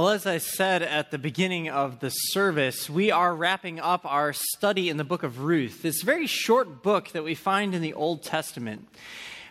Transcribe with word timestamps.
Well, 0.00 0.08
as 0.08 0.24
I 0.24 0.38
said 0.38 0.80
at 0.80 1.10
the 1.10 1.18
beginning 1.18 1.68
of 1.68 2.00
the 2.00 2.08
service, 2.08 2.88
we 2.88 3.10
are 3.10 3.36
wrapping 3.36 3.78
up 3.78 4.06
our 4.06 4.32
study 4.32 4.88
in 4.88 4.96
the 4.96 5.04
book 5.04 5.22
of 5.22 5.40
Ruth, 5.40 5.82
this 5.82 6.00
very 6.00 6.26
short 6.26 6.82
book 6.82 7.10
that 7.10 7.22
we 7.22 7.34
find 7.34 7.74
in 7.74 7.82
the 7.82 7.92
Old 7.92 8.22
Testament. 8.22 8.88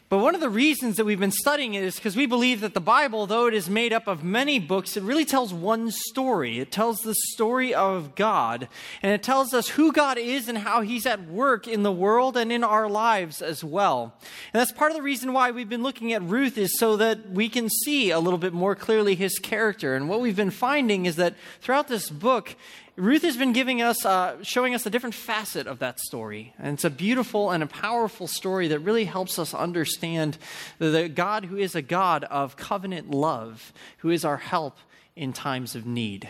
But 0.10 0.18
one 0.18 0.34
of 0.34 0.42
the 0.42 0.50
reasons 0.50 0.98
that 0.98 1.06
we've 1.06 1.20
been 1.20 1.30
studying 1.30 1.76
it 1.76 1.84
is 1.84 1.98
because 1.98 2.16
we 2.16 2.26
believe 2.26 2.62
that 2.62 2.74
the 2.74 2.82
Bible, 2.82 3.28
though 3.28 3.46
it 3.46 3.54
is 3.54 3.70
made 3.70 3.94
up 3.94 4.08
of 4.08 4.24
many 4.24 4.58
books, 4.58 4.98
it 4.98 5.04
really 5.04 5.24
tells 5.24 5.54
one 5.54 5.92
story. 5.92 6.58
It 6.58 6.72
tells 6.72 7.02
the 7.02 7.14
story 7.14 7.76
of 7.76 8.16
God, 8.16 8.68
and 9.04 9.12
it 9.12 9.22
tells 9.22 9.54
us 9.54 9.70
who 9.70 9.92
God 9.92 10.18
is 10.18 10.48
and 10.50 10.58
how 10.58 10.82
He's 10.82 11.06
at 11.06 11.28
work 11.28 11.68
in 11.68 11.84
the 11.84 11.92
world 11.92 12.38
and 12.38 12.52
in 12.52 12.64
our 12.64 12.90
lives 12.90 13.40
as 13.40 13.64
well. 13.64 14.16
And 14.52 14.60
that's 14.60 14.72
part 14.72 14.90
of 14.90 14.98
the 14.98 15.04
reason 15.04 15.32
why 15.32 15.52
we've 15.52 15.70
been 15.70 15.84
looking 15.84 16.12
at 16.12 16.24
Ruth, 16.24 16.58
is 16.58 16.80
so 16.80 16.98
that 16.98 17.30
we 17.30 17.48
can 17.48 17.70
see 17.70 18.10
a 18.10 18.20
little 18.20 18.40
bit 18.40 18.52
more 18.52 18.74
clearly 18.74 19.14
His 19.14 19.38
character. 19.38 19.96
And 19.96 20.10
what 20.10 20.22
we've 20.22 20.36
been 20.36 20.50
finding 20.50 21.06
is 21.06 21.18
that 21.18 21.36
throughout 21.62 21.88
this 21.88 22.10
book, 22.10 22.56
Ruth 23.00 23.22
has 23.22 23.38
been 23.38 23.54
giving 23.54 23.82
us, 23.82 24.06
uh, 24.06 24.44
showing 24.44 24.76
us 24.76 24.86
a 24.86 24.90
different 24.90 25.16
facet 25.16 25.68
of 25.68 25.80
that 25.80 26.02
story. 26.02 26.54
And 26.60 26.74
it's 26.74 26.84
a 26.84 26.90
beautiful 26.90 27.50
and 27.50 27.64
a 27.64 27.68
powerful 27.68 28.28
story 28.28 28.68
that 28.68 28.80
really 28.80 29.06
helps 29.06 29.40
us 29.40 29.54
understand 29.54 30.38
the 30.80 31.08
God 31.08 31.46
who 31.46 31.56
is 31.56 31.76
a 31.76 31.82
God 31.82 32.26
of 32.26 32.58
covenant 32.58 33.10
love, 33.10 33.72
who 34.00 34.10
is 34.10 34.26
our 34.26 34.36
help 34.36 34.78
in 35.16 35.32
times 35.32 35.76
of 35.76 35.86
need. 35.86 36.28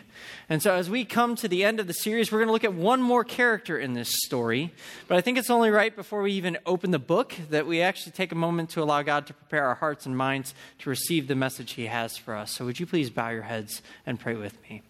And 0.48 0.62
so, 0.62 0.76
as 0.76 0.92
we 0.92 1.06
come 1.06 1.36
to 1.38 1.48
the 1.48 1.64
end 1.64 1.80
of 1.80 1.88
the 1.88 1.94
series, 1.94 2.32
we're 2.32 2.40
going 2.40 2.50
to 2.50 2.54
look 2.54 2.64
at 2.64 2.74
one 2.74 3.02
more 3.02 3.24
character 3.24 3.80
in 3.80 3.94
this 3.94 4.12
story. 4.26 4.72
But 5.08 5.18
I 5.18 5.22
think 5.22 5.40
it's 5.40 5.50
only 5.50 5.72
right 5.72 5.96
before 5.96 6.22
we 6.22 6.34
even 6.34 6.58
open 6.68 6.92
the 6.92 7.00
book 7.00 7.34
that 7.50 7.66
we 7.66 7.82
actually 7.82 8.12
take 8.12 8.32
a 8.32 8.36
moment 8.36 8.70
to 8.72 8.84
allow 8.84 9.02
God 9.02 9.26
to 9.28 9.34
prepare 9.34 9.66
our 9.66 9.76
hearts 9.76 10.06
and 10.06 10.16
minds 10.16 10.54
to 10.80 10.90
receive 10.90 11.28
the 11.28 11.36
message 11.36 11.74
He 11.74 11.88
has 11.88 12.16
for 12.16 12.36
us. 12.36 12.52
So, 12.52 12.66
would 12.66 12.80
you 12.80 12.86
please 12.86 13.10
bow 13.10 13.30
your 13.30 13.44
heads 13.44 13.82
and 14.06 14.20
pray 14.20 14.36
with 14.36 14.56
me? 14.70 14.84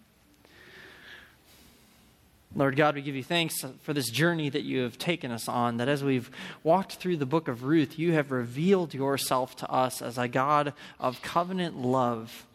Lord 2.56 2.76
God, 2.76 2.96
we 2.96 3.02
give 3.02 3.16
you 3.16 3.24
thanks 3.24 3.64
for 3.84 3.94
this 3.94 4.10
journey 4.10 4.50
that 4.50 4.64
you 4.64 4.82
have 4.82 4.98
taken 4.98 5.32
us 5.32 5.48
on, 5.48 5.78
that 5.78 5.88
as 5.88 6.04
we've 6.04 6.32
walked 6.64 6.96
through 6.96 7.18
the 7.18 7.28
book 7.28 7.48
of 7.48 7.64
Ruth, 7.64 8.00
you 8.00 8.14
have 8.14 8.32
revealed 8.32 8.94
yourself 8.94 9.56
to 9.58 9.72
us 9.72 10.02
as 10.02 10.18
a 10.18 10.28
God 10.28 10.74
of 11.00 11.22
covenant 11.22 11.78
love, 11.78 12.48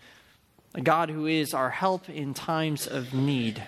a 0.74 0.80
God 0.80 1.10
who 1.10 1.26
is 1.26 1.54
our 1.54 1.70
help 1.70 2.08
in 2.08 2.34
times 2.34 2.88
of 2.88 3.14
need. 3.14 3.62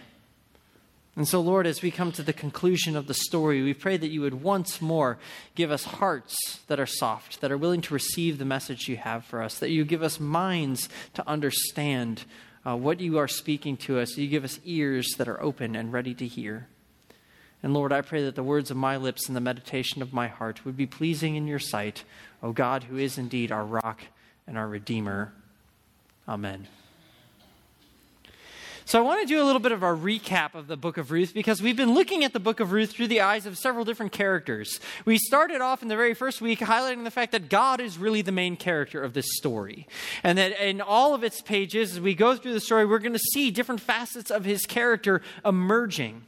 And 1.15 1.27
so, 1.27 1.41
Lord, 1.41 1.67
as 1.67 1.81
we 1.81 1.91
come 1.91 2.13
to 2.13 2.23
the 2.23 2.33
conclusion 2.33 2.97
of 2.97 3.07
the 3.07 3.15
story, 3.15 3.63
we 3.63 3.73
pray 3.73 3.97
that 3.97 4.11
you 4.11 4.21
would 4.21 4.43
once 4.43 4.83
more 4.83 5.19
give 5.55 5.71
us 5.71 5.85
hearts 5.85 6.37
that 6.67 6.81
are 6.81 6.87
soft, 6.87 7.41
that 7.41 7.53
are 7.53 7.57
willing 7.57 7.81
to 7.83 7.95
receive 7.95 8.37
the 8.37 8.45
message 8.45 8.89
you 8.89 8.99
have 8.99 9.25
for 9.25 9.43
us, 9.43 9.59
that 9.61 9.71
you 9.71 9.85
give 9.85 10.03
us 10.03 10.21
minds 10.21 10.89
to 11.15 11.27
understand 11.27 12.25
uh, 12.67 12.77
what 12.77 13.01
you 13.01 13.19
are 13.19 13.29
speaking 13.29 13.77
to 13.77 13.99
us. 13.99 14.17
You 14.17 14.27
give 14.27 14.45
us 14.45 14.59
ears 14.65 15.15
that 15.19 15.29
are 15.29 15.41
open 15.43 15.77
and 15.77 15.93
ready 15.93 16.15
to 16.15 16.27
hear. 16.27 16.67
And 17.63 17.73
Lord, 17.73 17.93
I 17.93 18.01
pray 18.01 18.25
that 18.25 18.35
the 18.35 18.43
words 18.43 18.71
of 18.71 18.77
my 18.77 18.97
lips 18.97 19.29
and 19.29 19.37
the 19.37 19.41
meditation 19.41 20.03
of 20.03 20.13
my 20.13 20.29
heart 20.29 20.65
would 20.65 20.77
be 20.77 20.87
pleasing 20.87 21.37
in 21.37 21.47
your 21.47 21.59
sight, 21.59 22.05
O 22.43 22.53
God, 22.53 22.85
who 22.85 22.97
is 22.97 23.19
indeed 23.19 23.53
our 23.53 23.65
rock 23.65 24.03
and 24.47 24.59
our 24.59 24.69
Redeemer. 24.69 25.33
Amen. 26.29 26.67
So, 28.89 29.01
I 29.01 29.03
want 29.03 29.21
to 29.21 29.27
do 29.27 29.43
a 29.43 29.45
little 29.45 29.59
bit 29.59 29.73
of 29.73 29.83
a 29.83 29.87
recap 29.87 30.55
of 30.55 30.69
the 30.69 30.77
book 30.77 30.97
of 30.97 31.11
Ruth 31.11 31.35
because 31.35 31.61
we've 31.61 31.77
been 31.77 31.93
looking 31.93 32.23
at 32.23 32.33
the 32.33 32.39
book 32.39 32.61
of 32.61 32.71
Ruth 32.71 32.93
through 32.93 33.09
the 33.09 33.21
eyes 33.21 33.45
of 33.45 33.59
several 33.59 33.85
different 33.85 34.13
characters. 34.13 34.79
We 35.05 35.19
started 35.19 35.61
off 35.61 35.83
in 35.83 35.89
the 35.89 35.97
very 35.97 36.15
first 36.15 36.41
week 36.41 36.61
highlighting 36.61 37.03
the 37.03 37.11
fact 37.11 37.33
that 37.33 37.49
God 37.49 37.81
is 37.81 37.99
really 37.99 38.23
the 38.23 38.31
main 38.31 38.55
character 38.55 39.03
of 39.03 39.13
this 39.13 39.27
story. 39.39 39.89
And 40.23 40.39
that 40.39 40.65
in 40.65 40.81
all 40.81 41.17
of 41.17 41.25
its 41.25 41.43
pages, 41.43 41.95
as 41.95 42.01
we 42.01 42.15
go 42.15 42.37
through 42.37 42.53
the 42.53 42.61
story, 42.61 42.87
we're 42.87 43.01
going 43.01 43.13
to 43.13 43.19
see 43.19 43.51
different 43.51 43.81
facets 43.81 44.31
of 44.31 44.45
his 44.45 44.67
character 44.67 45.21
emerging. 45.45 46.23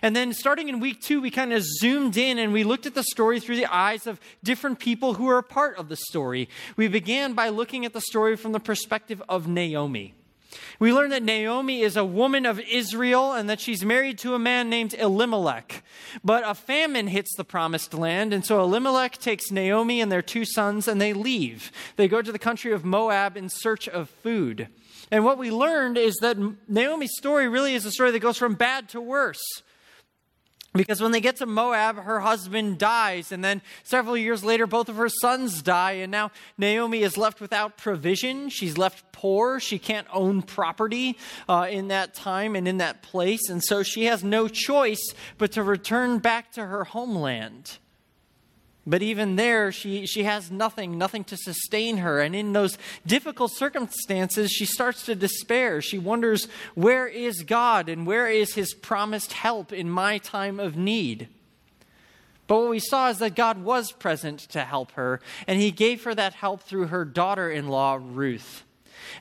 And 0.00 0.14
then 0.14 0.32
starting 0.34 0.68
in 0.68 0.78
week 0.78 1.00
two, 1.00 1.20
we 1.20 1.32
kind 1.32 1.52
of 1.52 1.64
zoomed 1.64 2.16
in 2.16 2.38
and 2.38 2.52
we 2.52 2.62
looked 2.62 2.86
at 2.86 2.94
the 2.94 3.02
story 3.02 3.40
through 3.40 3.56
the 3.56 3.66
eyes 3.66 4.06
of 4.06 4.20
different 4.44 4.78
people 4.78 5.14
who 5.14 5.26
are 5.26 5.38
a 5.38 5.42
part 5.42 5.76
of 5.78 5.88
the 5.88 5.96
story. 5.96 6.48
We 6.76 6.86
began 6.86 7.32
by 7.32 7.48
looking 7.48 7.84
at 7.84 7.92
the 7.92 8.00
story 8.00 8.36
from 8.36 8.52
the 8.52 8.60
perspective 8.60 9.20
of 9.28 9.48
Naomi. 9.48 10.14
We 10.78 10.92
learn 10.92 11.10
that 11.10 11.22
Naomi 11.22 11.82
is 11.82 11.96
a 11.96 12.04
woman 12.04 12.46
of 12.46 12.60
Israel 12.60 13.32
and 13.32 13.48
that 13.48 13.60
she's 13.60 13.84
married 13.84 14.18
to 14.18 14.34
a 14.34 14.38
man 14.38 14.68
named 14.68 14.94
Elimelech. 14.94 15.82
But 16.22 16.42
a 16.46 16.54
famine 16.54 17.08
hits 17.08 17.34
the 17.36 17.44
promised 17.44 17.94
land, 17.94 18.32
and 18.32 18.44
so 18.44 18.60
Elimelech 18.60 19.18
takes 19.18 19.50
Naomi 19.50 20.00
and 20.00 20.10
their 20.10 20.22
two 20.22 20.44
sons 20.44 20.88
and 20.88 21.00
they 21.00 21.12
leave. 21.12 21.72
They 21.96 22.08
go 22.08 22.22
to 22.22 22.32
the 22.32 22.38
country 22.38 22.72
of 22.72 22.84
Moab 22.84 23.36
in 23.36 23.48
search 23.48 23.88
of 23.88 24.08
food. 24.08 24.68
And 25.10 25.24
what 25.24 25.38
we 25.38 25.50
learned 25.50 25.98
is 25.98 26.16
that 26.22 26.38
Naomi's 26.68 27.16
story 27.16 27.48
really 27.48 27.74
is 27.74 27.84
a 27.84 27.92
story 27.92 28.10
that 28.10 28.20
goes 28.20 28.38
from 28.38 28.54
bad 28.54 28.88
to 28.90 29.00
worse. 29.00 29.42
Because 30.74 31.00
when 31.00 31.12
they 31.12 31.20
get 31.20 31.36
to 31.36 31.46
Moab, 31.46 32.02
her 32.02 32.18
husband 32.18 32.78
dies, 32.78 33.30
and 33.30 33.44
then 33.44 33.62
several 33.84 34.16
years 34.16 34.42
later, 34.42 34.66
both 34.66 34.88
of 34.88 34.96
her 34.96 35.08
sons 35.08 35.62
die, 35.62 35.92
and 35.92 36.10
now 36.10 36.32
Naomi 36.58 37.02
is 37.02 37.16
left 37.16 37.40
without 37.40 37.78
provision. 37.78 38.48
She's 38.48 38.76
left 38.76 39.12
poor. 39.12 39.60
She 39.60 39.78
can't 39.78 40.08
own 40.12 40.42
property 40.42 41.16
uh, 41.48 41.68
in 41.70 41.88
that 41.88 42.12
time 42.12 42.56
and 42.56 42.66
in 42.66 42.78
that 42.78 43.02
place, 43.02 43.48
and 43.48 43.62
so 43.62 43.84
she 43.84 44.06
has 44.06 44.24
no 44.24 44.48
choice 44.48 45.14
but 45.38 45.52
to 45.52 45.62
return 45.62 46.18
back 46.18 46.50
to 46.52 46.66
her 46.66 46.82
homeland. 46.82 47.78
But 48.86 49.02
even 49.02 49.36
there, 49.36 49.72
she, 49.72 50.04
she 50.04 50.24
has 50.24 50.50
nothing, 50.50 50.98
nothing 50.98 51.24
to 51.24 51.36
sustain 51.36 51.98
her. 51.98 52.20
And 52.20 52.36
in 52.36 52.52
those 52.52 52.76
difficult 53.06 53.52
circumstances, 53.52 54.50
she 54.50 54.66
starts 54.66 55.06
to 55.06 55.14
despair. 55.14 55.80
She 55.80 55.98
wonders, 55.98 56.48
where 56.74 57.06
is 57.06 57.42
God 57.44 57.88
and 57.88 58.06
where 58.06 58.28
is 58.28 58.54
his 58.54 58.74
promised 58.74 59.32
help 59.32 59.72
in 59.72 59.88
my 59.88 60.18
time 60.18 60.60
of 60.60 60.76
need? 60.76 61.28
But 62.46 62.58
what 62.58 62.70
we 62.70 62.78
saw 62.78 63.08
is 63.08 63.18
that 63.18 63.34
God 63.34 63.64
was 63.64 63.90
present 63.90 64.40
to 64.50 64.60
help 64.64 64.92
her, 64.92 65.20
and 65.46 65.58
he 65.58 65.70
gave 65.70 66.04
her 66.04 66.14
that 66.14 66.34
help 66.34 66.62
through 66.62 66.88
her 66.88 67.06
daughter 67.06 67.50
in 67.50 67.68
law, 67.68 67.98
Ruth. 67.98 68.64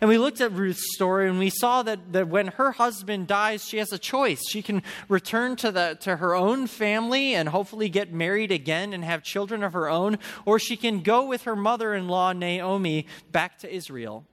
And 0.02 0.10
we 0.10 0.18
looked 0.18 0.42
at 0.42 0.52
Ruth's 0.52 0.94
story 0.96 1.30
and 1.30 1.40
we 1.40 1.50
saw 1.50 1.84
that, 1.84 2.14
that 2.14 2.28
when 2.28 2.48
her 2.48 2.72
husband 2.72 3.28
dies, 3.28 3.68
she 3.68 3.78
has 3.78 3.92
a 3.92 3.98
choice. 3.98 4.42
She 4.50 4.62
can 4.62 4.84
return 5.10 5.56
to, 5.58 5.72
the, 5.72 5.98
to 6.02 6.18
her 6.18 6.36
own 6.36 6.68
family 6.68 7.36
and 7.36 7.50
hopefully 7.50 7.90
get 7.90 8.14
married 8.14 8.52
again 8.52 8.94
and 8.94 9.04
have 9.04 9.24
children 9.24 9.64
of 9.64 9.74
her 9.74 9.90
own, 9.90 10.18
or 10.46 10.60
she 10.60 10.76
can 10.76 11.02
go 11.02 11.26
with 11.26 11.44
her 11.44 11.56
mother 11.56 11.94
in 11.94 12.08
law, 12.08 12.34
Naomi, 12.34 13.08
back 13.32 13.60
to 13.60 13.74
Israel. 13.74 14.26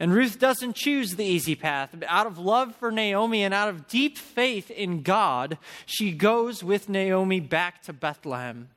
And 0.00 0.12
Ruth 0.12 0.38
doesn't 0.38 0.74
choose 0.74 1.14
the 1.14 1.24
easy 1.24 1.54
path. 1.54 1.94
Out 2.08 2.26
of 2.26 2.38
love 2.38 2.74
for 2.76 2.90
Naomi 2.90 3.44
and 3.44 3.54
out 3.54 3.68
of 3.68 3.86
deep 3.86 4.18
faith 4.18 4.70
in 4.70 5.02
God, 5.02 5.56
she 5.86 6.10
goes 6.10 6.64
with 6.64 6.88
Naomi 6.88 7.40
back 7.40 7.82
to 7.82 7.92
Bethlehem. 7.92 8.68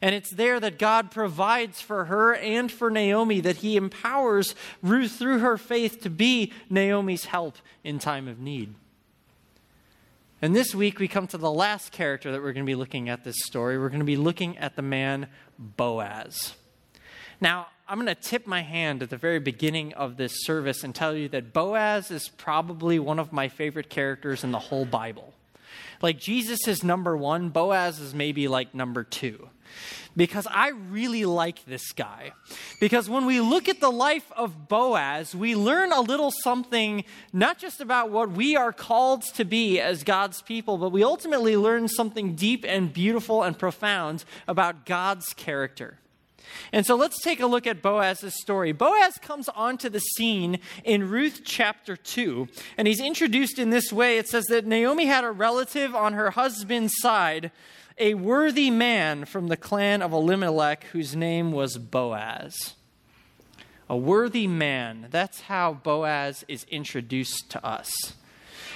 And 0.00 0.14
it's 0.14 0.30
there 0.30 0.60
that 0.60 0.78
God 0.78 1.10
provides 1.10 1.80
for 1.80 2.06
her 2.06 2.34
and 2.34 2.70
for 2.70 2.90
Naomi, 2.90 3.40
that 3.40 3.58
he 3.58 3.76
empowers 3.76 4.54
Ruth 4.82 5.12
through 5.12 5.40
her 5.40 5.58
faith 5.58 6.00
to 6.02 6.10
be 6.10 6.52
Naomi's 6.70 7.26
help 7.26 7.56
in 7.82 7.98
time 7.98 8.28
of 8.28 8.38
need. 8.38 8.74
And 10.40 10.54
this 10.54 10.74
week 10.74 11.00
we 11.00 11.08
come 11.08 11.26
to 11.28 11.38
the 11.38 11.50
last 11.50 11.90
character 11.90 12.30
that 12.30 12.40
we're 12.40 12.52
going 12.52 12.64
to 12.64 12.70
be 12.70 12.76
looking 12.76 13.08
at 13.08 13.24
this 13.24 13.36
story. 13.44 13.76
We're 13.76 13.88
going 13.88 13.98
to 14.00 14.04
be 14.04 14.16
looking 14.16 14.56
at 14.58 14.76
the 14.76 14.82
man 14.82 15.26
Boaz. 15.58 16.54
Now, 17.40 17.66
I'm 17.88 17.96
going 17.96 18.14
to 18.14 18.14
tip 18.14 18.46
my 18.46 18.60
hand 18.60 19.02
at 19.02 19.10
the 19.10 19.16
very 19.16 19.40
beginning 19.40 19.94
of 19.94 20.16
this 20.16 20.44
service 20.44 20.84
and 20.84 20.94
tell 20.94 21.14
you 21.14 21.28
that 21.30 21.52
Boaz 21.52 22.10
is 22.10 22.28
probably 22.28 22.98
one 22.98 23.18
of 23.18 23.32
my 23.32 23.48
favorite 23.48 23.88
characters 23.88 24.44
in 24.44 24.52
the 24.52 24.58
whole 24.58 24.84
Bible. 24.84 25.32
Like 26.02 26.18
Jesus 26.18 26.68
is 26.68 26.84
number 26.84 27.16
one, 27.16 27.48
Boaz 27.48 27.98
is 27.98 28.14
maybe 28.14 28.46
like 28.46 28.74
number 28.74 29.02
two 29.02 29.48
because 30.16 30.46
I 30.50 30.70
really 30.70 31.24
like 31.24 31.64
this 31.64 31.92
guy. 31.92 32.32
Because 32.80 33.08
when 33.08 33.24
we 33.24 33.40
look 33.40 33.68
at 33.68 33.80
the 33.80 33.90
life 33.90 34.30
of 34.36 34.68
Boaz, 34.68 35.34
we 35.34 35.54
learn 35.54 35.92
a 35.92 36.00
little 36.00 36.32
something, 36.42 37.04
not 37.32 37.58
just 37.58 37.80
about 37.80 38.10
what 38.10 38.30
we 38.30 38.56
are 38.56 38.72
called 38.72 39.22
to 39.34 39.44
be 39.44 39.80
as 39.80 40.02
God's 40.02 40.42
people, 40.42 40.76
but 40.76 40.90
we 40.90 41.04
ultimately 41.04 41.56
learn 41.56 41.88
something 41.88 42.34
deep 42.34 42.64
and 42.66 42.92
beautiful 42.92 43.42
and 43.42 43.58
profound 43.58 44.24
about 44.46 44.86
God's 44.86 45.32
character. 45.34 45.98
And 46.72 46.86
so 46.86 46.96
let's 46.96 47.20
take 47.22 47.40
a 47.40 47.46
look 47.46 47.66
at 47.66 47.82
Boaz's 47.82 48.40
story. 48.40 48.72
Boaz 48.72 49.18
comes 49.18 49.48
onto 49.48 49.88
the 49.88 50.00
scene 50.00 50.58
in 50.84 51.08
Ruth 51.08 51.42
chapter 51.44 51.96
2, 51.96 52.48
and 52.76 52.88
he's 52.88 53.00
introduced 53.00 53.58
in 53.58 53.70
this 53.70 53.92
way. 53.92 54.18
It 54.18 54.28
says 54.28 54.46
that 54.46 54.66
Naomi 54.66 55.06
had 55.06 55.24
a 55.24 55.30
relative 55.30 55.94
on 55.94 56.14
her 56.14 56.30
husband's 56.30 56.94
side 56.98 57.50
a 57.98 58.14
worthy 58.14 58.70
man 58.70 59.24
from 59.24 59.48
the 59.48 59.56
clan 59.56 60.02
of 60.02 60.12
Elimelech 60.12 60.84
whose 60.84 61.16
name 61.16 61.52
was 61.52 61.78
Boaz. 61.78 62.74
A 63.88 63.96
worthy 63.96 64.46
man. 64.46 65.08
That's 65.10 65.42
how 65.42 65.74
Boaz 65.74 66.44
is 66.48 66.64
introduced 66.70 67.50
to 67.50 67.64
us. 67.64 67.90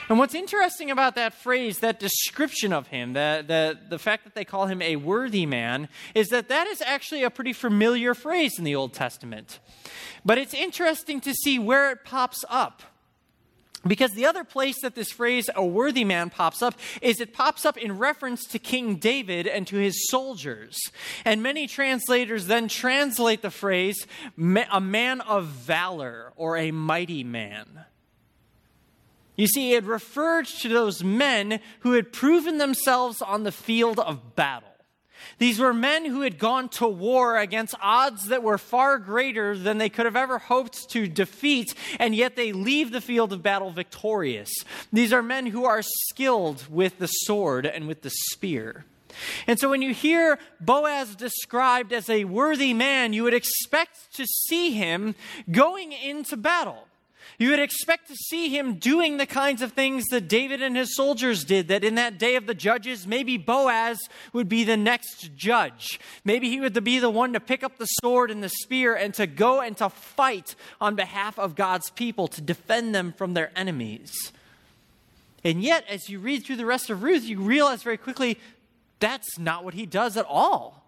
And 0.09 0.19
what's 0.19 0.35
interesting 0.35 0.91
about 0.91 1.15
that 1.15 1.33
phrase, 1.33 1.79
that 1.79 2.01
description 2.01 2.73
of 2.73 2.89
him, 2.89 3.13
the, 3.13 3.45
the, 3.47 3.79
the 3.89 3.99
fact 3.99 4.25
that 4.25 4.35
they 4.35 4.45
call 4.45 4.67
him 4.67 4.83
a 4.83 4.97
worthy 4.97 5.47
man, 5.47 5.89
is 6.15 6.29
that 6.29 6.49
that 6.49 6.67
is 6.67 6.83
actually 6.83 7.23
a 7.23 7.31
pretty 7.31 7.53
familiar 7.53 8.15
phrase 8.15 8.59
in 8.59 8.65
the 8.65 8.75
Old 8.75 8.93
Testament. 8.93 9.61
But 10.25 10.39
it's 10.39 10.55
interesting 10.55 11.21
to 11.21 11.33
see 11.33 11.59
where 11.59 11.91
it 11.91 12.05
pops 12.05 12.45
up. 12.49 12.83
Because 13.87 14.13
the 14.13 14.27
other 14.27 14.45
place 14.45 14.81
that 14.83 14.95
this 14.95 15.11
phrase, 15.11 15.51
a 15.55 15.65
worthy 15.65 16.05
man, 16.05 16.31
pops 16.31 16.63
up 16.63 16.75
is 17.01 17.21
it 17.21 17.33
pops 17.33 17.67
up 17.67 17.77
in 17.77 17.99
reference 17.99 18.45
to 18.47 18.59
King 18.59 18.97
David 18.97 19.47
and 19.47 19.67
to 19.67 19.77
his 19.77 20.09
soldiers. 20.09 20.79
And 21.25 21.43
many 21.43 21.67
translators 21.67 22.47
then 22.47 22.69
translate 22.69 23.43
the 23.43 23.51
phrase, 23.51 24.07
a 24.71 24.81
man 24.81 25.21
of 25.23 25.47
valor 25.47 26.33
or 26.37 26.57
a 26.57 26.71
mighty 26.71 27.25
man. 27.25 27.85
You 29.37 29.47
see, 29.49 29.73
it 29.73 29.85
referred 29.85 30.47
to 30.47 30.69
those 30.69 31.03
men 31.03 31.59
who 31.81 31.93
had 31.93 32.13
proven 32.13 32.59
themselves 32.59 33.21
on 33.21 33.43
the 33.43 33.53
field 33.53 33.99
of 33.99 34.37
battle. 34.37 34.72
These 35.39 35.59
were 35.59 35.75
men 35.75 36.05
who 36.05 36.23
had 36.23 36.39
gone 36.39 36.69
to 36.71 36.87
war 36.87 37.39
against 37.39 37.75
odds 37.81 38.27
that 38.29 38.43
were 38.43 38.59
far 38.59 38.99
greater 38.99 39.57
than 39.57 39.79
they 39.79 39.89
could 39.89 40.07
have 40.07 40.17
ever 40.17 40.39
hoped 40.39 40.89
to 40.91 41.07
defeat, 41.07 41.75
and 41.99 42.15
yet 42.15 42.37
they 42.37 42.53
leave 42.53 42.93
the 42.93 43.01
field 43.01 43.33
of 43.33 43.43
battle 43.43 43.71
victorious. 43.71 44.53
These 44.93 45.13
are 45.13 45.23
men 45.23 45.47
who 45.47 45.65
are 45.65 45.83
skilled 45.83 46.67
with 46.71 46.99
the 46.99 47.07
sword 47.07 47.67
and 47.67 47.89
with 47.89 48.03
the 48.03 48.11
spear. 48.11 48.85
And 49.47 49.59
so 49.59 49.69
when 49.69 49.83
you 49.83 49.93
hear 49.93 50.39
Boaz 50.61 51.15
described 51.15 51.93
as 51.93 52.09
a 52.09 52.25
worthy 52.25 52.73
man, 52.73 53.13
you 53.13 53.25
would 53.25 53.35
expect 53.35 54.15
to 54.15 54.27
see 54.27 54.73
him 54.73 55.15
going 55.51 55.93
into 55.93 56.37
battle. 56.37 56.87
You 57.39 57.51
would 57.51 57.61
expect 57.61 58.09
to 58.09 58.15
see 58.15 58.49
him 58.49 58.75
doing 58.75 59.17
the 59.17 59.27
kinds 59.27 59.63
of 59.63 59.73
things 59.73 60.05
that 60.11 60.29
David 60.29 60.63
and 60.63 60.77
his 60.77 60.95
soldiers 60.97 61.45
did, 61.45 61.69
that 61.69 61.85
in 61.85 61.95
that 61.97 62.19
day 62.19 62.37
of 62.37 62.47
the 62.47 62.55
judges, 62.55 63.07
maybe 63.07 63.37
Boaz 63.37 63.99
would 64.33 64.49
be 64.49 64.65
the 64.65 64.77
next 64.77 65.35
judge. 65.35 65.99
Maybe 66.25 66.49
he 66.49 66.61
would 66.61 66.83
be 66.85 66.99
the 66.99 67.11
one 67.11 67.33
to 67.33 67.41
pick 67.41 67.63
up 67.63 67.79
the 67.79 67.87
sword 67.87 68.31
and 68.31 68.43
the 68.43 68.49
spear 68.49 68.95
and 68.95 69.13
to 69.15 69.27
go 69.27 69.61
and 69.61 69.77
to 69.79 69.89
fight 69.89 70.55
on 70.81 70.95
behalf 70.95 71.39
of 71.39 71.55
God's 71.55 71.91
people, 71.91 72.29
to 72.29 72.41
defend 72.41 72.95
them 72.95 73.13
from 73.13 73.35
their 73.35 73.51
enemies. 73.57 74.33
And 75.45 75.63
yet, 75.63 75.85
as 75.89 76.09
you 76.09 76.21
read 76.21 76.45
through 76.45 76.57
the 76.57 76.67
rest 76.67 76.91
of 76.91 77.03
Ruth, 77.03 77.25
you 77.25 77.41
realize 77.41 77.83
very 77.83 77.97
quickly 77.97 78.39
that's 79.01 79.39
not 79.39 79.65
what 79.65 79.75
he 79.75 79.87
does 79.87 80.17
at 80.17 80.27
all. 80.27 80.82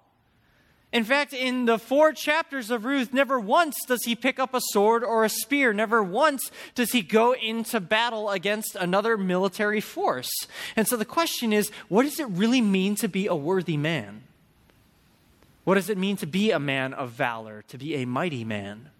In 0.95 1.03
fact, 1.03 1.33
in 1.33 1.65
the 1.65 1.77
four 1.77 2.13
chapters 2.13 2.71
of 2.71 2.85
Ruth, 2.85 3.13
never 3.13 3.41
once 3.41 3.77
does 3.85 4.05
he 4.05 4.15
pick 4.15 4.39
up 4.39 4.55
a 4.55 4.61
sword 4.61 5.03
or 5.03 5.25
a 5.25 5.29
spear. 5.29 5.73
Never 5.73 6.05
once 6.05 6.53
does 6.77 6.93
he 6.93 7.03
go 7.03 7.35
into 7.35 7.81
battle 7.81 8.31
against 8.31 8.77
another 8.77 9.19
military 9.19 9.81
force. 9.81 10.31
And 10.77 10.87
so 10.87 10.97
the 10.97 11.05
question 11.05 11.53
is 11.53 11.73
what 11.89 12.05
does 12.05 12.21
it 12.21 12.29
really 12.29 12.61
mean 12.61 12.95
to 12.97 13.09
be 13.09 13.27
a 13.27 13.35
worthy 13.35 13.77
man? 13.77 14.23
What 15.65 15.75
does 15.75 15.91
it 15.91 15.99
mean 15.99 16.17
to 16.19 16.27
be 16.27 16.53
a 16.53 16.61
man 16.61 16.95
of 16.95 17.11
valor, 17.11 17.65
to 17.69 17.77
be 17.77 17.97
a 17.97 18.05
mighty 18.05 18.45
man? 18.45 18.91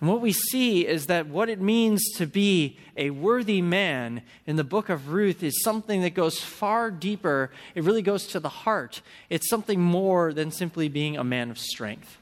And 0.00 0.08
what 0.08 0.20
we 0.20 0.32
see 0.32 0.86
is 0.86 1.06
that 1.06 1.26
what 1.26 1.48
it 1.48 1.60
means 1.60 2.12
to 2.16 2.26
be 2.26 2.76
a 2.96 3.10
worthy 3.10 3.60
man 3.60 4.22
in 4.46 4.56
the 4.56 4.64
book 4.64 4.88
of 4.88 5.08
Ruth 5.08 5.42
is 5.42 5.62
something 5.62 6.02
that 6.02 6.14
goes 6.14 6.38
far 6.40 6.90
deeper. 6.90 7.50
It 7.74 7.82
really 7.82 8.02
goes 8.02 8.28
to 8.28 8.40
the 8.40 8.48
heart. 8.48 9.02
It's 9.28 9.48
something 9.48 9.80
more 9.80 10.32
than 10.32 10.52
simply 10.52 10.88
being 10.88 11.16
a 11.16 11.24
man 11.24 11.50
of 11.50 11.58
strength. 11.58 12.18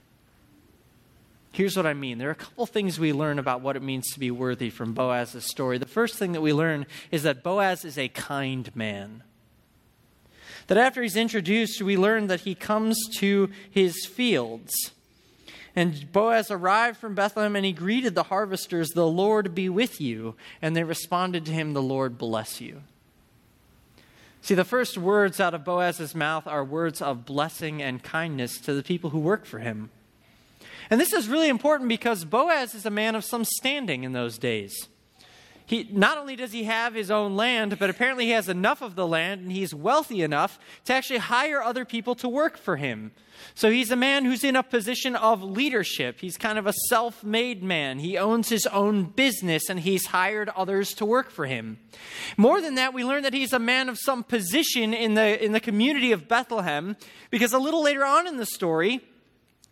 Here's 1.52 1.76
what 1.76 1.86
I 1.86 1.94
mean. 1.94 2.18
There 2.18 2.28
are 2.28 2.32
a 2.32 2.34
couple 2.34 2.66
things 2.66 2.98
we 2.98 3.12
learn 3.12 3.38
about 3.38 3.60
what 3.60 3.76
it 3.76 3.82
means 3.82 4.10
to 4.12 4.20
be 4.20 4.30
worthy 4.30 4.70
from 4.70 4.92
Boaz's 4.92 5.44
story. 5.44 5.78
The 5.78 5.86
first 5.86 6.16
thing 6.16 6.32
that 6.32 6.42
we 6.42 6.52
learn 6.52 6.86
is 7.10 7.22
that 7.24 7.42
Boaz 7.42 7.84
is 7.84 7.98
a 7.98 8.08
kind 8.08 8.74
man. 8.74 9.22
That 10.66 10.78
after 10.78 11.02
he's 11.02 11.16
introduced, 11.16 11.80
we 11.80 11.96
learn 11.96 12.26
that 12.26 12.40
he 12.40 12.54
comes 12.54 12.98
to 13.18 13.50
his 13.70 14.04
fields 14.04 14.74
and 15.76 16.10
Boaz 16.10 16.50
arrived 16.50 16.96
from 16.96 17.14
Bethlehem 17.14 17.54
and 17.54 17.66
he 17.66 17.72
greeted 17.72 18.14
the 18.14 18.24
harvesters, 18.24 18.88
The 18.88 19.06
Lord 19.06 19.54
be 19.54 19.68
with 19.68 20.00
you. 20.00 20.34
And 20.62 20.74
they 20.74 20.82
responded 20.82 21.44
to 21.44 21.52
him, 21.52 21.74
The 21.74 21.82
Lord 21.82 22.16
bless 22.16 22.62
you. 22.62 22.80
See, 24.40 24.54
the 24.54 24.64
first 24.64 24.96
words 24.96 25.38
out 25.38 25.52
of 25.52 25.64
Boaz's 25.64 26.14
mouth 26.14 26.46
are 26.46 26.64
words 26.64 27.02
of 27.02 27.26
blessing 27.26 27.82
and 27.82 28.02
kindness 28.02 28.58
to 28.60 28.72
the 28.72 28.82
people 28.82 29.10
who 29.10 29.18
work 29.18 29.44
for 29.44 29.58
him. 29.58 29.90
And 30.88 30.98
this 30.98 31.12
is 31.12 31.28
really 31.28 31.48
important 31.48 31.88
because 31.88 32.24
Boaz 32.24 32.74
is 32.74 32.86
a 32.86 32.90
man 32.90 33.14
of 33.14 33.24
some 33.24 33.44
standing 33.44 34.04
in 34.04 34.12
those 34.12 34.38
days 34.38 34.88
he 35.66 35.88
not 35.90 36.16
only 36.16 36.36
does 36.36 36.52
he 36.52 36.64
have 36.64 36.94
his 36.94 37.10
own 37.10 37.36
land, 37.36 37.78
but 37.78 37.90
apparently 37.90 38.26
he 38.26 38.30
has 38.30 38.48
enough 38.48 38.82
of 38.82 38.94
the 38.94 39.06
land 39.06 39.42
and 39.42 39.52
he's 39.52 39.74
wealthy 39.74 40.22
enough 40.22 40.60
to 40.84 40.94
actually 40.94 41.18
hire 41.18 41.60
other 41.60 41.84
people 41.84 42.14
to 42.16 42.28
work 42.28 42.56
for 42.56 42.76
him. 42.76 43.10
So 43.54 43.70
he's 43.70 43.90
a 43.90 43.96
man 43.96 44.24
who's 44.24 44.44
in 44.44 44.54
a 44.54 44.62
position 44.62 45.16
of 45.16 45.42
leadership. 45.42 46.20
He's 46.20 46.38
kind 46.38 46.56
of 46.56 46.66
a 46.66 46.72
self 46.88 47.24
made 47.24 47.64
man. 47.64 47.98
He 47.98 48.16
owns 48.16 48.48
his 48.48 48.66
own 48.68 49.04
business 49.04 49.68
and 49.68 49.80
he's 49.80 50.06
hired 50.06 50.48
others 50.50 50.94
to 50.94 51.04
work 51.04 51.30
for 51.30 51.46
him. 51.46 51.78
More 52.36 52.60
than 52.60 52.76
that, 52.76 52.94
we 52.94 53.04
learn 53.04 53.24
that 53.24 53.34
he's 53.34 53.52
a 53.52 53.58
man 53.58 53.88
of 53.88 53.98
some 53.98 54.22
position 54.22 54.94
in 54.94 55.14
the, 55.14 55.44
in 55.44 55.50
the 55.50 55.60
community 55.60 56.12
of 56.12 56.28
Bethlehem 56.28 56.96
because 57.30 57.52
a 57.52 57.58
little 57.58 57.82
later 57.82 58.04
on 58.04 58.28
in 58.28 58.36
the 58.36 58.46
story, 58.46 59.00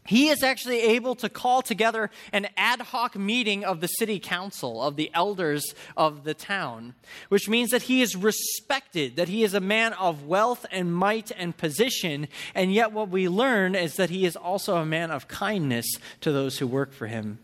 he 0.07 0.29
is 0.29 0.43
actually 0.43 0.81
able 0.81 1.15
to 1.17 1.29
call 1.29 1.63
together 1.63 2.11
an 2.33 2.49
ad 2.57 2.81
hoc 2.81 3.17
meeting 3.17 3.65
of 3.65 3.81
the 3.81 3.87
city 3.87 4.19
council, 4.21 4.83
of 4.83 4.97
the 4.97 5.11
elders 5.15 5.75
of 5.97 6.25
the 6.25 6.35
town, 6.35 6.95
which 7.31 7.49
means 7.49 7.71
that 7.71 7.83
he 7.83 8.03
is 8.03 8.15
respected, 8.15 9.17
that 9.17 9.29
he 9.29 9.43
is 9.43 9.55
a 9.55 9.61
man 9.61 9.95
of 9.95 10.27
wealth 10.27 10.67
and 10.71 10.95
might 10.95 11.31
and 11.31 11.57
position, 11.57 12.29
and 12.55 12.75
yet 12.75 12.93
what 12.93 13.09
we 13.09 13.29
learn 13.29 13.75
is 13.75 13.97
that 13.97 14.11
he 14.11 14.27
is 14.27 14.37
also 14.37 14.77
a 14.77 14.87
man 14.87 15.11
of 15.11 15.27
kindness 15.27 15.87
to 16.21 16.31
those 16.33 16.59
who 16.59 16.67
work 16.67 16.93
for 16.93 17.07
him. 17.07 17.39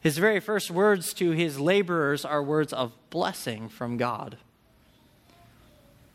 His 0.00 0.18
very 0.18 0.40
first 0.40 0.70
words 0.70 1.12
to 1.14 1.30
his 1.30 1.60
laborers 1.60 2.24
are 2.24 2.42
words 2.42 2.72
of 2.72 2.92
blessing 3.10 3.68
from 3.68 3.96
God. 3.96 4.38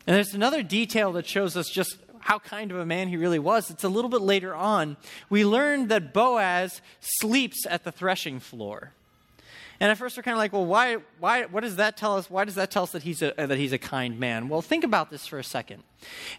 And 0.06 0.16
there's 0.16 0.34
another 0.34 0.62
detail 0.62 1.12
that 1.12 1.26
shows 1.26 1.56
us 1.56 1.70
just 1.70 1.96
how 2.24 2.38
kind 2.38 2.70
of 2.70 2.78
a 2.78 2.86
man 2.86 3.08
he 3.08 3.18
really 3.18 3.38
was. 3.38 3.70
It's 3.70 3.84
a 3.84 3.88
little 3.88 4.08
bit 4.08 4.22
later 4.22 4.54
on. 4.54 4.96
We 5.28 5.44
learned 5.44 5.90
that 5.90 6.14
Boaz 6.14 6.80
sleeps 7.00 7.66
at 7.68 7.84
the 7.84 7.92
threshing 7.92 8.40
floor. 8.40 8.92
And 9.78 9.90
at 9.90 9.98
first 9.98 10.16
we're 10.16 10.22
kind 10.22 10.32
of 10.32 10.38
like, 10.38 10.54
well, 10.54 10.64
why, 10.64 10.96
why, 11.18 11.44
what 11.44 11.60
does 11.60 11.76
that 11.76 11.98
tell 11.98 12.16
us? 12.16 12.30
Why 12.30 12.46
does 12.46 12.54
that 12.54 12.70
tell 12.70 12.84
us 12.84 12.92
that 12.92 13.02
he's, 13.02 13.20
a, 13.20 13.34
that 13.36 13.58
he's 13.58 13.74
a 13.74 13.78
kind 13.78 14.18
man? 14.18 14.48
Well, 14.48 14.62
think 14.62 14.84
about 14.84 15.10
this 15.10 15.26
for 15.26 15.38
a 15.38 15.44
second. 15.44 15.82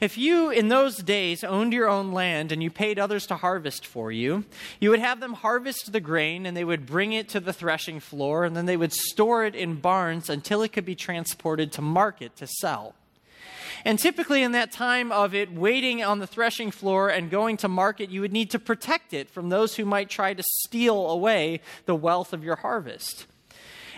If 0.01 0.17
you, 0.17 0.49
in 0.49 0.69
those 0.69 0.97
days, 0.97 1.43
owned 1.43 1.71
your 1.71 1.87
own 1.87 2.11
land 2.11 2.51
and 2.51 2.63
you 2.63 2.71
paid 2.71 2.97
others 2.97 3.27
to 3.27 3.35
harvest 3.35 3.85
for 3.85 4.11
you, 4.11 4.43
you 4.79 4.89
would 4.89 4.99
have 4.99 5.19
them 5.19 5.33
harvest 5.33 5.91
the 5.91 5.99
grain 5.99 6.47
and 6.47 6.57
they 6.57 6.65
would 6.65 6.87
bring 6.87 7.13
it 7.13 7.29
to 7.29 7.39
the 7.39 7.53
threshing 7.53 7.99
floor 7.99 8.43
and 8.43 8.57
then 8.57 8.65
they 8.65 8.77
would 8.77 8.93
store 8.93 9.45
it 9.45 9.53
in 9.53 9.75
barns 9.75 10.31
until 10.31 10.63
it 10.63 10.73
could 10.73 10.85
be 10.85 10.95
transported 10.95 11.71
to 11.73 11.83
market 11.83 12.35
to 12.37 12.47
sell. 12.47 12.95
And 13.85 13.99
typically, 13.99 14.41
in 14.41 14.53
that 14.53 14.71
time 14.71 15.11
of 15.11 15.35
it 15.35 15.53
waiting 15.53 16.03
on 16.03 16.17
the 16.17 16.25
threshing 16.25 16.71
floor 16.71 17.09
and 17.09 17.29
going 17.29 17.57
to 17.57 17.67
market, 17.67 18.09
you 18.09 18.21
would 18.21 18.33
need 18.33 18.49
to 18.51 18.59
protect 18.59 19.13
it 19.13 19.29
from 19.29 19.49
those 19.49 19.75
who 19.75 19.85
might 19.85 20.09
try 20.09 20.33
to 20.33 20.43
steal 20.63 21.07
away 21.07 21.61
the 21.85 21.95
wealth 21.95 22.33
of 22.33 22.43
your 22.43 22.55
harvest. 22.55 23.27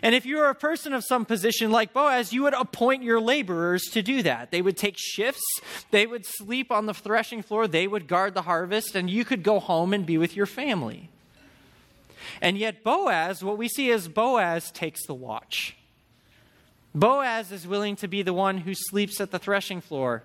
And 0.03 0.13
if 0.13 0.25
you 0.25 0.37
were 0.37 0.49
a 0.49 0.55
person 0.55 0.93
of 0.93 1.05
some 1.05 1.25
position 1.25 1.71
like 1.71 1.93
Boaz, 1.93 2.33
you 2.33 2.43
would 2.43 2.53
appoint 2.53 3.01
your 3.01 3.21
laborers 3.21 3.83
to 3.93 4.01
do 4.03 4.21
that. 4.23 4.51
They 4.51 4.61
would 4.61 4.77
take 4.77 4.95
shifts, 4.97 5.61
they 5.89 6.05
would 6.05 6.25
sleep 6.25 6.71
on 6.71 6.85
the 6.85 6.93
threshing 6.93 7.41
floor, 7.41 7.65
they 7.67 7.87
would 7.87 8.07
guard 8.07 8.33
the 8.33 8.43
harvest, 8.43 8.93
and 8.93 9.09
you 9.09 9.25
could 9.25 9.41
go 9.41 9.59
home 9.59 9.93
and 9.93 10.05
be 10.05 10.17
with 10.17 10.35
your 10.35 10.45
family. 10.45 11.09
And 12.41 12.57
yet, 12.57 12.83
Boaz, 12.83 13.43
what 13.43 13.57
we 13.57 13.69
see 13.69 13.89
is 13.89 14.07
Boaz 14.07 14.69
takes 14.69 15.05
the 15.07 15.15
watch. 15.15 15.77
Boaz 16.99 17.51
is 17.51 17.67
willing 17.67 17.95
to 17.97 18.07
be 18.07 18.23
the 18.23 18.33
one 18.33 18.59
who 18.59 18.73
sleeps 18.73 19.21
at 19.21 19.29
the 19.29 19.37
threshing 19.37 19.81
floor 19.81 20.23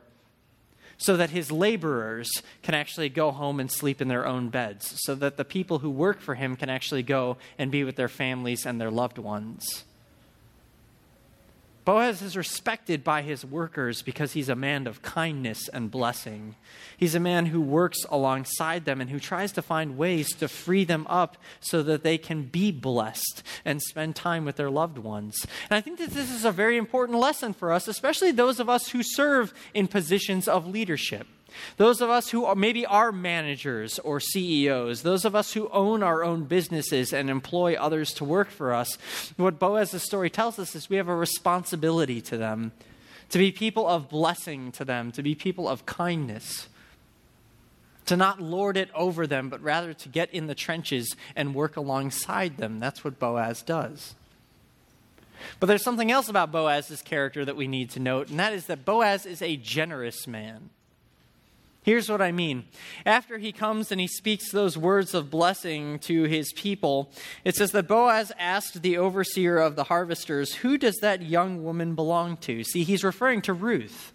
so 0.96 1.16
that 1.16 1.30
his 1.30 1.52
laborers 1.52 2.30
can 2.62 2.74
actually 2.74 3.08
go 3.08 3.30
home 3.30 3.60
and 3.60 3.70
sleep 3.70 4.00
in 4.00 4.08
their 4.08 4.26
own 4.26 4.48
beds, 4.48 4.94
so 4.98 5.14
that 5.16 5.36
the 5.36 5.44
people 5.44 5.80
who 5.80 5.90
work 5.90 6.20
for 6.20 6.34
him 6.34 6.56
can 6.56 6.70
actually 6.70 7.02
go 7.02 7.36
and 7.58 7.70
be 7.70 7.82
with 7.84 7.96
their 7.96 8.08
families 8.08 8.64
and 8.64 8.80
their 8.80 8.90
loved 8.90 9.18
ones. 9.18 9.84
Boaz 11.84 12.22
is 12.22 12.36
respected 12.36 13.02
by 13.02 13.22
his 13.22 13.44
workers 13.44 14.02
because 14.02 14.34
he's 14.34 14.48
a 14.48 14.54
man 14.54 14.86
of 14.86 15.02
kindness 15.02 15.68
and 15.68 15.90
blessing. 15.90 16.54
He's 16.96 17.16
a 17.16 17.20
man 17.20 17.46
who 17.46 17.60
works 17.60 18.04
alongside 18.08 18.84
them 18.84 19.00
and 19.00 19.10
who 19.10 19.18
tries 19.18 19.50
to 19.52 19.62
find 19.62 19.98
ways 19.98 20.32
to 20.36 20.46
free 20.46 20.84
them 20.84 21.06
up 21.08 21.36
so 21.58 21.82
that 21.82 22.04
they 22.04 22.18
can 22.18 22.44
be 22.44 22.70
blessed 22.70 23.42
and 23.64 23.82
spend 23.82 24.14
time 24.14 24.44
with 24.44 24.54
their 24.54 24.70
loved 24.70 24.98
ones. 24.98 25.44
And 25.68 25.76
I 25.76 25.80
think 25.80 25.98
that 25.98 26.10
this 26.10 26.30
is 26.30 26.44
a 26.44 26.52
very 26.52 26.76
important 26.76 27.18
lesson 27.18 27.52
for 27.52 27.72
us, 27.72 27.88
especially 27.88 28.30
those 28.30 28.60
of 28.60 28.68
us 28.68 28.88
who 28.88 29.02
serve 29.02 29.52
in 29.74 29.88
positions 29.88 30.46
of 30.46 30.68
leadership. 30.68 31.26
Those 31.76 32.00
of 32.00 32.10
us 32.10 32.30
who 32.30 32.44
are, 32.44 32.54
maybe 32.54 32.86
are 32.86 33.12
managers 33.12 33.98
or 33.98 34.20
CEOs, 34.20 35.02
those 35.02 35.24
of 35.24 35.34
us 35.34 35.52
who 35.52 35.68
own 35.70 36.02
our 36.02 36.22
own 36.22 36.44
businesses 36.44 37.12
and 37.12 37.30
employ 37.30 37.74
others 37.74 38.12
to 38.14 38.24
work 38.24 38.50
for 38.50 38.72
us, 38.72 38.96
what 39.36 39.58
Boaz's 39.58 40.02
story 40.02 40.30
tells 40.30 40.58
us 40.58 40.74
is 40.74 40.90
we 40.90 40.96
have 40.96 41.08
a 41.08 41.16
responsibility 41.16 42.20
to 42.22 42.36
them, 42.36 42.72
to 43.30 43.38
be 43.38 43.52
people 43.52 43.86
of 43.88 44.08
blessing 44.08 44.72
to 44.72 44.84
them, 44.84 45.12
to 45.12 45.22
be 45.22 45.34
people 45.34 45.68
of 45.68 45.86
kindness, 45.86 46.68
to 48.06 48.16
not 48.16 48.40
lord 48.40 48.76
it 48.76 48.90
over 48.94 49.26
them, 49.26 49.48
but 49.48 49.62
rather 49.62 49.94
to 49.94 50.08
get 50.08 50.32
in 50.34 50.46
the 50.46 50.54
trenches 50.54 51.16
and 51.36 51.54
work 51.54 51.76
alongside 51.76 52.56
them. 52.56 52.78
That's 52.78 53.04
what 53.04 53.18
Boaz 53.18 53.62
does. 53.62 54.14
But 55.60 55.66
there's 55.66 55.82
something 55.82 56.10
else 56.10 56.28
about 56.28 56.52
Boaz's 56.52 57.02
character 57.02 57.44
that 57.44 57.56
we 57.56 57.66
need 57.66 57.90
to 57.90 58.00
note, 58.00 58.28
and 58.28 58.38
that 58.38 58.52
is 58.52 58.66
that 58.66 58.84
Boaz 58.84 59.26
is 59.26 59.42
a 59.42 59.56
generous 59.56 60.26
man. 60.26 60.70
Here's 61.82 62.08
what 62.08 62.22
I 62.22 62.30
mean. 62.30 62.64
After 63.04 63.38
he 63.38 63.50
comes 63.50 63.90
and 63.90 64.00
he 64.00 64.06
speaks 64.06 64.50
those 64.50 64.78
words 64.78 65.14
of 65.14 65.30
blessing 65.30 65.98
to 66.00 66.24
his 66.24 66.52
people, 66.52 67.10
it 67.44 67.56
says 67.56 67.72
that 67.72 67.88
Boaz 67.88 68.30
asked 68.38 68.82
the 68.82 68.96
overseer 68.96 69.58
of 69.58 69.74
the 69.74 69.84
harvesters, 69.84 70.54
Who 70.56 70.78
does 70.78 70.96
that 71.02 71.22
young 71.22 71.64
woman 71.64 71.96
belong 71.96 72.36
to? 72.38 72.62
See, 72.62 72.84
he's 72.84 73.02
referring 73.02 73.42
to 73.42 73.52
Ruth. 73.52 74.12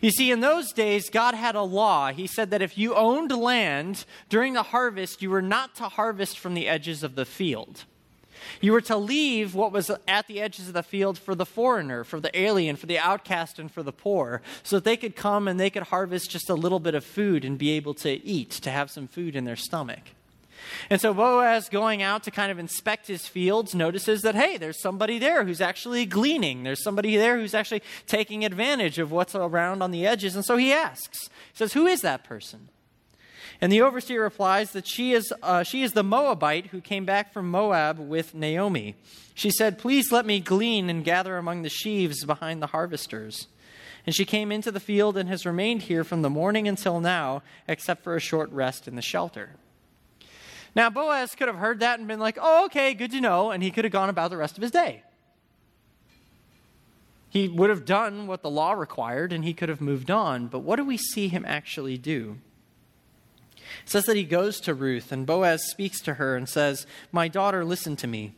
You 0.00 0.10
see, 0.10 0.30
in 0.30 0.40
those 0.40 0.72
days, 0.72 1.10
God 1.10 1.34
had 1.34 1.56
a 1.56 1.62
law. 1.62 2.12
He 2.12 2.28
said 2.28 2.50
that 2.50 2.62
if 2.62 2.78
you 2.78 2.94
owned 2.94 3.32
land 3.32 4.04
during 4.28 4.52
the 4.52 4.62
harvest, 4.62 5.22
you 5.22 5.30
were 5.30 5.42
not 5.42 5.74
to 5.76 5.88
harvest 5.88 6.38
from 6.38 6.54
the 6.54 6.68
edges 6.68 7.02
of 7.02 7.16
the 7.16 7.24
field. 7.24 7.84
You 8.60 8.72
were 8.72 8.80
to 8.82 8.96
leave 8.96 9.54
what 9.54 9.72
was 9.72 9.90
at 10.06 10.26
the 10.26 10.40
edges 10.40 10.68
of 10.68 10.74
the 10.74 10.82
field 10.82 11.18
for 11.18 11.34
the 11.34 11.46
foreigner, 11.46 12.04
for 12.04 12.20
the 12.20 12.36
alien, 12.38 12.76
for 12.76 12.86
the 12.86 12.98
outcast, 12.98 13.58
and 13.58 13.70
for 13.70 13.82
the 13.82 13.92
poor, 13.92 14.42
so 14.62 14.76
that 14.76 14.84
they 14.84 14.96
could 14.96 15.16
come 15.16 15.48
and 15.48 15.58
they 15.58 15.70
could 15.70 15.84
harvest 15.84 16.30
just 16.30 16.50
a 16.50 16.54
little 16.54 16.80
bit 16.80 16.94
of 16.94 17.04
food 17.04 17.44
and 17.44 17.58
be 17.58 17.70
able 17.72 17.94
to 17.94 18.24
eat, 18.24 18.50
to 18.50 18.70
have 18.70 18.90
some 18.90 19.06
food 19.06 19.36
in 19.36 19.44
their 19.44 19.56
stomach. 19.56 20.00
And 20.90 21.00
so 21.00 21.14
Boaz, 21.14 21.68
going 21.68 22.02
out 22.02 22.22
to 22.24 22.30
kind 22.30 22.50
of 22.50 22.58
inspect 22.58 23.06
his 23.06 23.26
fields, 23.26 23.74
notices 23.74 24.22
that, 24.22 24.34
hey, 24.34 24.56
there's 24.56 24.80
somebody 24.80 25.18
there 25.18 25.44
who's 25.44 25.60
actually 25.60 26.06
gleaning. 26.06 26.62
There's 26.62 26.82
somebody 26.82 27.16
there 27.16 27.38
who's 27.38 27.54
actually 27.54 27.82
taking 28.06 28.44
advantage 28.44 28.98
of 28.98 29.12
what's 29.12 29.34
around 29.34 29.82
on 29.82 29.90
the 29.90 30.06
edges. 30.06 30.34
And 30.34 30.44
so 30.44 30.56
he 30.56 30.72
asks, 30.72 31.28
he 31.28 31.56
says, 31.56 31.72
Who 31.72 31.86
is 31.86 32.00
that 32.00 32.24
person? 32.24 32.68
And 33.60 33.72
the 33.72 33.82
overseer 33.82 34.22
replies 34.22 34.72
that 34.72 34.86
she 34.86 35.12
is, 35.12 35.32
uh, 35.42 35.62
she 35.62 35.82
is 35.82 35.92
the 35.92 36.02
Moabite 36.02 36.66
who 36.66 36.80
came 36.80 37.04
back 37.04 37.32
from 37.32 37.50
Moab 37.50 37.98
with 37.98 38.34
Naomi. 38.34 38.94
She 39.34 39.50
said, 39.50 39.78
Please 39.78 40.12
let 40.12 40.26
me 40.26 40.40
glean 40.40 40.90
and 40.90 41.04
gather 41.04 41.36
among 41.36 41.62
the 41.62 41.68
sheaves 41.68 42.24
behind 42.24 42.62
the 42.62 42.68
harvesters. 42.68 43.48
And 44.06 44.14
she 44.14 44.24
came 44.24 44.52
into 44.52 44.70
the 44.70 44.80
field 44.80 45.16
and 45.16 45.28
has 45.28 45.44
remained 45.44 45.82
here 45.82 46.04
from 46.04 46.22
the 46.22 46.30
morning 46.30 46.68
until 46.68 47.00
now, 47.00 47.42
except 47.66 48.04
for 48.04 48.14
a 48.14 48.20
short 48.20 48.50
rest 48.52 48.86
in 48.86 48.94
the 48.94 49.02
shelter. 49.02 49.56
Now, 50.76 50.90
Boaz 50.90 51.34
could 51.34 51.48
have 51.48 51.56
heard 51.56 51.80
that 51.80 51.98
and 51.98 52.06
been 52.06 52.20
like, 52.20 52.38
oh, 52.40 52.66
okay, 52.66 52.94
good 52.94 53.10
to 53.12 53.20
know, 53.20 53.50
and 53.50 53.62
he 53.62 53.70
could 53.70 53.84
have 53.84 53.92
gone 53.92 54.10
about 54.10 54.30
the 54.30 54.36
rest 54.36 54.56
of 54.56 54.62
his 54.62 54.70
day. 54.70 55.02
He 57.28 57.48
would 57.48 57.70
have 57.70 57.84
done 57.84 58.26
what 58.26 58.42
the 58.42 58.50
law 58.50 58.72
required 58.72 59.32
and 59.32 59.44
he 59.44 59.52
could 59.52 59.68
have 59.68 59.80
moved 59.80 60.10
on. 60.10 60.46
But 60.46 60.60
what 60.60 60.76
do 60.76 60.84
we 60.84 60.96
see 60.96 61.28
him 61.28 61.44
actually 61.46 61.98
do? 61.98 62.38
It 63.84 63.90
says 63.90 64.04
that 64.04 64.16
he 64.16 64.24
goes 64.24 64.60
to 64.60 64.74
Ruth, 64.74 65.12
and 65.12 65.26
Boaz 65.26 65.70
speaks 65.70 66.00
to 66.02 66.14
her 66.14 66.36
and 66.36 66.48
says, 66.48 66.86
My 67.12 67.28
daughter, 67.28 67.64
listen 67.64 67.96
to 67.96 68.06
me. 68.06 68.34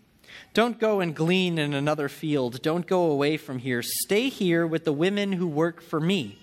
Don't 0.54 0.78
go 0.78 1.00
and 1.00 1.14
glean 1.14 1.58
in 1.58 1.74
another 1.74 2.08
field. 2.08 2.62
Don't 2.62 2.86
go 2.86 3.10
away 3.10 3.36
from 3.36 3.58
here. 3.58 3.82
Stay 3.82 4.28
here 4.28 4.66
with 4.66 4.84
the 4.84 4.92
women 4.92 5.32
who 5.32 5.46
work 5.46 5.80
for 5.80 6.00
me. 6.00 6.38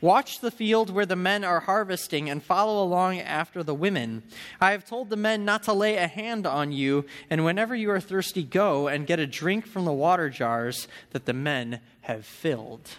Watch 0.00 0.40
the 0.40 0.50
field 0.50 0.90
where 0.90 1.06
the 1.06 1.16
men 1.16 1.44
are 1.44 1.60
harvesting 1.60 2.28
and 2.28 2.42
follow 2.42 2.82
along 2.82 3.20
after 3.20 3.62
the 3.62 3.74
women. 3.74 4.22
I 4.60 4.72
have 4.72 4.84
told 4.84 5.10
the 5.10 5.16
men 5.16 5.44
not 5.44 5.62
to 5.64 5.72
lay 5.72 5.96
a 5.96 6.06
hand 6.06 6.46
on 6.46 6.72
you, 6.72 7.04
and 7.30 7.44
whenever 7.44 7.74
you 7.74 7.90
are 7.90 8.00
thirsty, 8.00 8.42
go 8.42 8.88
and 8.88 9.06
get 9.06 9.20
a 9.20 9.26
drink 9.26 9.66
from 9.66 9.84
the 9.84 9.92
water 9.92 10.28
jars 10.28 10.88
that 11.10 11.24
the 11.24 11.32
men 11.32 11.80
have 12.02 12.24
filled. 12.24 12.96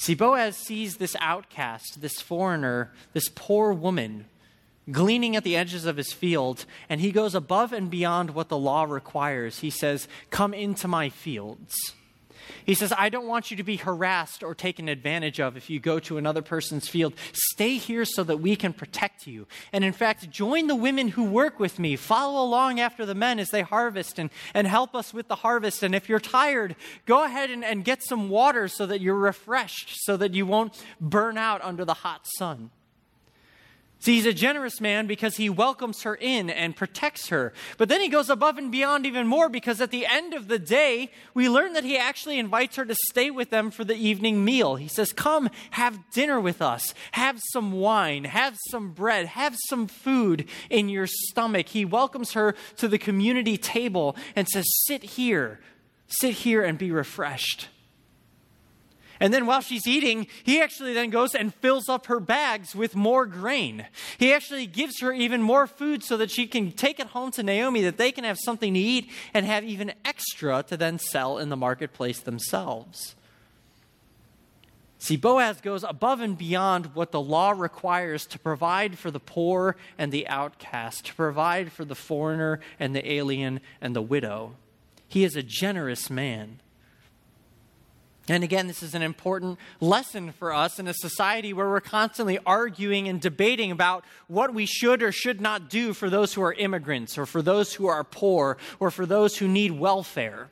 See, 0.00 0.14
Boaz 0.14 0.56
sees 0.56 0.96
this 0.96 1.14
outcast, 1.20 2.00
this 2.00 2.22
foreigner, 2.22 2.90
this 3.12 3.28
poor 3.28 3.70
woman 3.70 4.24
gleaning 4.90 5.36
at 5.36 5.44
the 5.44 5.54
edges 5.54 5.84
of 5.84 5.98
his 5.98 6.10
field, 6.10 6.64
and 6.88 7.02
he 7.02 7.12
goes 7.12 7.34
above 7.34 7.74
and 7.74 7.90
beyond 7.90 8.30
what 8.30 8.48
the 8.48 8.56
law 8.56 8.84
requires. 8.84 9.58
He 9.58 9.68
says, 9.68 10.08
Come 10.30 10.54
into 10.54 10.88
my 10.88 11.10
fields. 11.10 11.76
He 12.64 12.74
says, 12.74 12.92
I 12.96 13.08
don't 13.08 13.26
want 13.26 13.50
you 13.50 13.56
to 13.56 13.62
be 13.62 13.76
harassed 13.76 14.42
or 14.42 14.54
taken 14.54 14.88
advantage 14.88 15.40
of 15.40 15.56
if 15.56 15.70
you 15.70 15.80
go 15.80 15.98
to 16.00 16.18
another 16.18 16.42
person's 16.42 16.88
field. 16.88 17.14
Stay 17.32 17.76
here 17.76 18.04
so 18.04 18.24
that 18.24 18.38
we 18.38 18.56
can 18.56 18.72
protect 18.72 19.26
you. 19.26 19.46
And 19.72 19.84
in 19.84 19.92
fact, 19.92 20.30
join 20.30 20.66
the 20.66 20.74
women 20.74 21.08
who 21.08 21.24
work 21.24 21.58
with 21.58 21.78
me. 21.78 21.96
Follow 21.96 22.44
along 22.44 22.80
after 22.80 23.04
the 23.06 23.14
men 23.14 23.38
as 23.38 23.50
they 23.50 23.62
harvest 23.62 24.18
and, 24.18 24.30
and 24.54 24.66
help 24.66 24.94
us 24.94 25.14
with 25.14 25.28
the 25.28 25.36
harvest. 25.36 25.82
And 25.82 25.94
if 25.94 26.08
you're 26.08 26.20
tired, 26.20 26.76
go 27.06 27.24
ahead 27.24 27.50
and, 27.50 27.64
and 27.64 27.84
get 27.84 28.02
some 28.02 28.28
water 28.28 28.68
so 28.68 28.86
that 28.86 29.00
you're 29.00 29.14
refreshed, 29.14 30.04
so 30.04 30.16
that 30.16 30.34
you 30.34 30.46
won't 30.46 30.82
burn 31.00 31.38
out 31.38 31.62
under 31.62 31.84
the 31.84 31.94
hot 31.94 32.26
sun. 32.36 32.70
See, 34.02 34.14
he's 34.14 34.24
a 34.24 34.32
generous 34.32 34.80
man 34.80 35.06
because 35.06 35.36
he 35.36 35.50
welcomes 35.50 36.04
her 36.04 36.14
in 36.14 36.48
and 36.48 36.74
protects 36.74 37.28
her. 37.28 37.52
But 37.76 37.90
then 37.90 38.00
he 38.00 38.08
goes 38.08 38.30
above 38.30 38.56
and 38.56 38.72
beyond 38.72 39.04
even 39.04 39.26
more 39.26 39.50
because 39.50 39.78
at 39.82 39.90
the 39.90 40.06
end 40.06 40.32
of 40.32 40.48
the 40.48 40.58
day, 40.58 41.10
we 41.34 41.50
learn 41.50 41.74
that 41.74 41.84
he 41.84 41.98
actually 41.98 42.38
invites 42.38 42.76
her 42.76 42.86
to 42.86 42.94
stay 43.10 43.30
with 43.30 43.50
them 43.50 43.70
for 43.70 43.84
the 43.84 43.94
evening 43.94 44.42
meal. 44.42 44.76
He 44.76 44.88
says, 44.88 45.12
Come, 45.12 45.50
have 45.72 45.98
dinner 46.12 46.40
with 46.40 46.62
us, 46.62 46.94
have 47.12 47.38
some 47.52 47.72
wine, 47.72 48.24
have 48.24 48.56
some 48.70 48.92
bread, 48.92 49.26
have 49.26 49.54
some 49.68 49.86
food 49.86 50.48
in 50.70 50.88
your 50.88 51.06
stomach. 51.06 51.68
He 51.68 51.84
welcomes 51.84 52.32
her 52.32 52.54
to 52.78 52.88
the 52.88 52.98
community 52.98 53.58
table 53.58 54.16
and 54.34 54.48
says, 54.48 54.64
Sit 54.86 55.02
here, 55.02 55.60
sit 56.08 56.36
here 56.36 56.64
and 56.64 56.78
be 56.78 56.90
refreshed. 56.90 57.68
And 59.20 59.34
then 59.34 59.44
while 59.44 59.60
she's 59.60 59.86
eating, 59.86 60.26
he 60.42 60.62
actually 60.62 60.94
then 60.94 61.10
goes 61.10 61.34
and 61.34 61.54
fills 61.54 61.90
up 61.90 62.06
her 62.06 62.18
bags 62.18 62.74
with 62.74 62.96
more 62.96 63.26
grain. 63.26 63.86
He 64.16 64.32
actually 64.32 64.66
gives 64.66 65.00
her 65.00 65.12
even 65.12 65.42
more 65.42 65.66
food 65.66 66.02
so 66.02 66.16
that 66.16 66.30
she 66.30 66.46
can 66.46 66.72
take 66.72 66.98
it 66.98 67.08
home 67.08 67.30
to 67.32 67.42
Naomi, 67.42 67.82
that 67.82 67.98
they 67.98 68.12
can 68.12 68.24
have 68.24 68.38
something 68.38 68.72
to 68.72 68.80
eat 68.80 69.10
and 69.34 69.44
have 69.44 69.62
even 69.62 69.92
extra 70.06 70.62
to 70.64 70.76
then 70.76 70.98
sell 70.98 71.36
in 71.36 71.50
the 71.50 71.56
marketplace 71.56 72.20
themselves. 72.20 73.14
See, 74.98 75.16
Boaz 75.16 75.62
goes 75.62 75.82
above 75.82 76.20
and 76.20 76.36
beyond 76.36 76.94
what 76.94 77.10
the 77.10 77.22
law 77.22 77.52
requires 77.52 78.26
to 78.26 78.38
provide 78.38 78.98
for 78.98 79.10
the 79.10 79.20
poor 79.20 79.76
and 79.96 80.12
the 80.12 80.28
outcast, 80.28 81.06
to 81.06 81.14
provide 81.14 81.72
for 81.72 81.86
the 81.86 81.94
foreigner 81.94 82.60
and 82.78 82.94
the 82.94 83.10
alien 83.10 83.60
and 83.80 83.96
the 83.96 84.02
widow. 84.02 84.56
He 85.08 85.24
is 85.24 85.36
a 85.36 85.42
generous 85.42 86.10
man. 86.10 86.60
And 88.30 88.44
again, 88.44 88.68
this 88.68 88.80
is 88.84 88.94
an 88.94 89.02
important 89.02 89.58
lesson 89.80 90.30
for 90.30 90.54
us 90.54 90.78
in 90.78 90.86
a 90.86 90.94
society 90.94 91.52
where 91.52 91.68
we're 91.68 91.80
constantly 91.80 92.38
arguing 92.46 93.08
and 93.08 93.20
debating 93.20 93.72
about 93.72 94.04
what 94.28 94.54
we 94.54 94.66
should 94.66 95.02
or 95.02 95.10
should 95.10 95.40
not 95.40 95.68
do 95.68 95.92
for 95.92 96.08
those 96.08 96.32
who 96.32 96.42
are 96.42 96.52
immigrants, 96.52 97.18
or 97.18 97.26
for 97.26 97.42
those 97.42 97.74
who 97.74 97.88
are 97.88 98.04
poor, 98.04 98.56
or 98.78 98.92
for 98.92 99.04
those 99.04 99.38
who 99.38 99.48
need 99.48 99.72
welfare. 99.72 100.48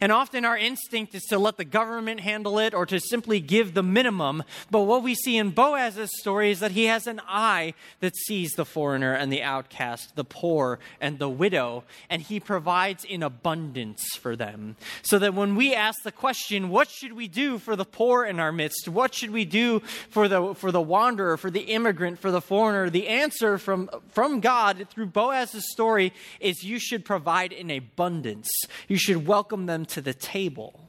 And 0.00 0.12
often 0.12 0.44
our 0.44 0.56
instinct 0.56 1.14
is 1.14 1.22
to 1.24 1.38
let 1.38 1.56
the 1.56 1.64
government 1.64 2.20
handle 2.20 2.58
it 2.58 2.74
or 2.74 2.86
to 2.86 3.00
simply 3.00 3.40
give 3.40 3.74
the 3.74 3.82
minimum. 3.82 4.42
But 4.70 4.82
what 4.82 5.02
we 5.02 5.14
see 5.14 5.36
in 5.36 5.50
Boaz's 5.50 6.10
story 6.20 6.50
is 6.50 6.60
that 6.60 6.72
he 6.72 6.86
has 6.86 7.06
an 7.06 7.20
eye 7.26 7.74
that 8.00 8.16
sees 8.16 8.52
the 8.52 8.64
foreigner 8.64 9.14
and 9.14 9.32
the 9.32 9.42
outcast, 9.42 10.16
the 10.16 10.24
poor 10.24 10.78
and 11.00 11.18
the 11.18 11.28
widow, 11.28 11.84
and 12.10 12.22
he 12.22 12.38
provides 12.38 13.04
in 13.04 13.22
abundance 13.22 14.16
for 14.16 14.36
them. 14.36 14.76
So 15.02 15.18
that 15.18 15.34
when 15.34 15.56
we 15.56 15.74
ask 15.74 16.02
the 16.02 16.12
question, 16.12 16.68
what 16.68 16.88
should 16.88 17.14
we 17.14 17.28
do 17.28 17.58
for 17.58 17.76
the 17.76 17.84
poor 17.84 18.24
in 18.24 18.38
our 18.38 18.52
midst? 18.52 18.88
What 18.88 19.14
should 19.14 19.30
we 19.30 19.44
do 19.44 19.80
for 20.10 20.28
the, 20.28 20.54
for 20.54 20.70
the 20.70 20.80
wanderer, 20.80 21.36
for 21.36 21.50
the 21.50 21.62
immigrant, 21.62 22.18
for 22.18 22.30
the 22.30 22.40
foreigner? 22.40 22.90
The 22.90 23.08
answer 23.08 23.58
from, 23.58 23.90
from 24.10 24.40
God 24.40 24.86
through 24.90 25.06
Boaz's 25.06 25.70
story 25.72 26.12
is 26.40 26.62
you 26.62 26.78
should 26.78 27.04
provide 27.04 27.52
in 27.52 27.70
abundance. 27.70 28.48
You 28.88 28.96
should 28.96 29.26
welcome 29.26 29.66
them 29.66 29.71
them 29.72 29.86
to 29.86 30.00
the 30.00 30.14
table. 30.14 30.88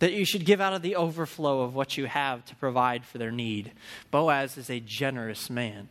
That 0.00 0.12
you 0.12 0.24
should 0.24 0.44
give 0.44 0.60
out 0.60 0.72
of 0.72 0.82
the 0.82 0.96
overflow 0.96 1.60
of 1.60 1.74
what 1.74 1.96
you 1.96 2.06
have 2.06 2.44
to 2.46 2.56
provide 2.56 3.04
for 3.04 3.18
their 3.18 3.30
need. 3.30 3.72
Boaz 4.10 4.56
is 4.56 4.68
a 4.68 4.80
generous 4.80 5.48
man. 5.48 5.88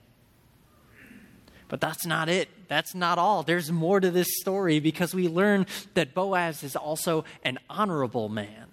But 1.69 1.79
that's 1.79 2.05
not 2.05 2.27
it. 2.27 2.49
That's 2.67 2.93
not 2.93 3.17
all. 3.17 3.43
There's 3.43 3.71
more 3.71 4.01
to 4.01 4.11
this 4.11 4.27
story 4.41 4.81
because 4.81 5.15
we 5.15 5.29
learn 5.29 5.65
that 5.93 6.13
Boaz 6.13 6.63
is 6.63 6.75
also 6.75 7.23
an 7.43 7.59
honorable 7.69 8.27
man. 8.27 8.67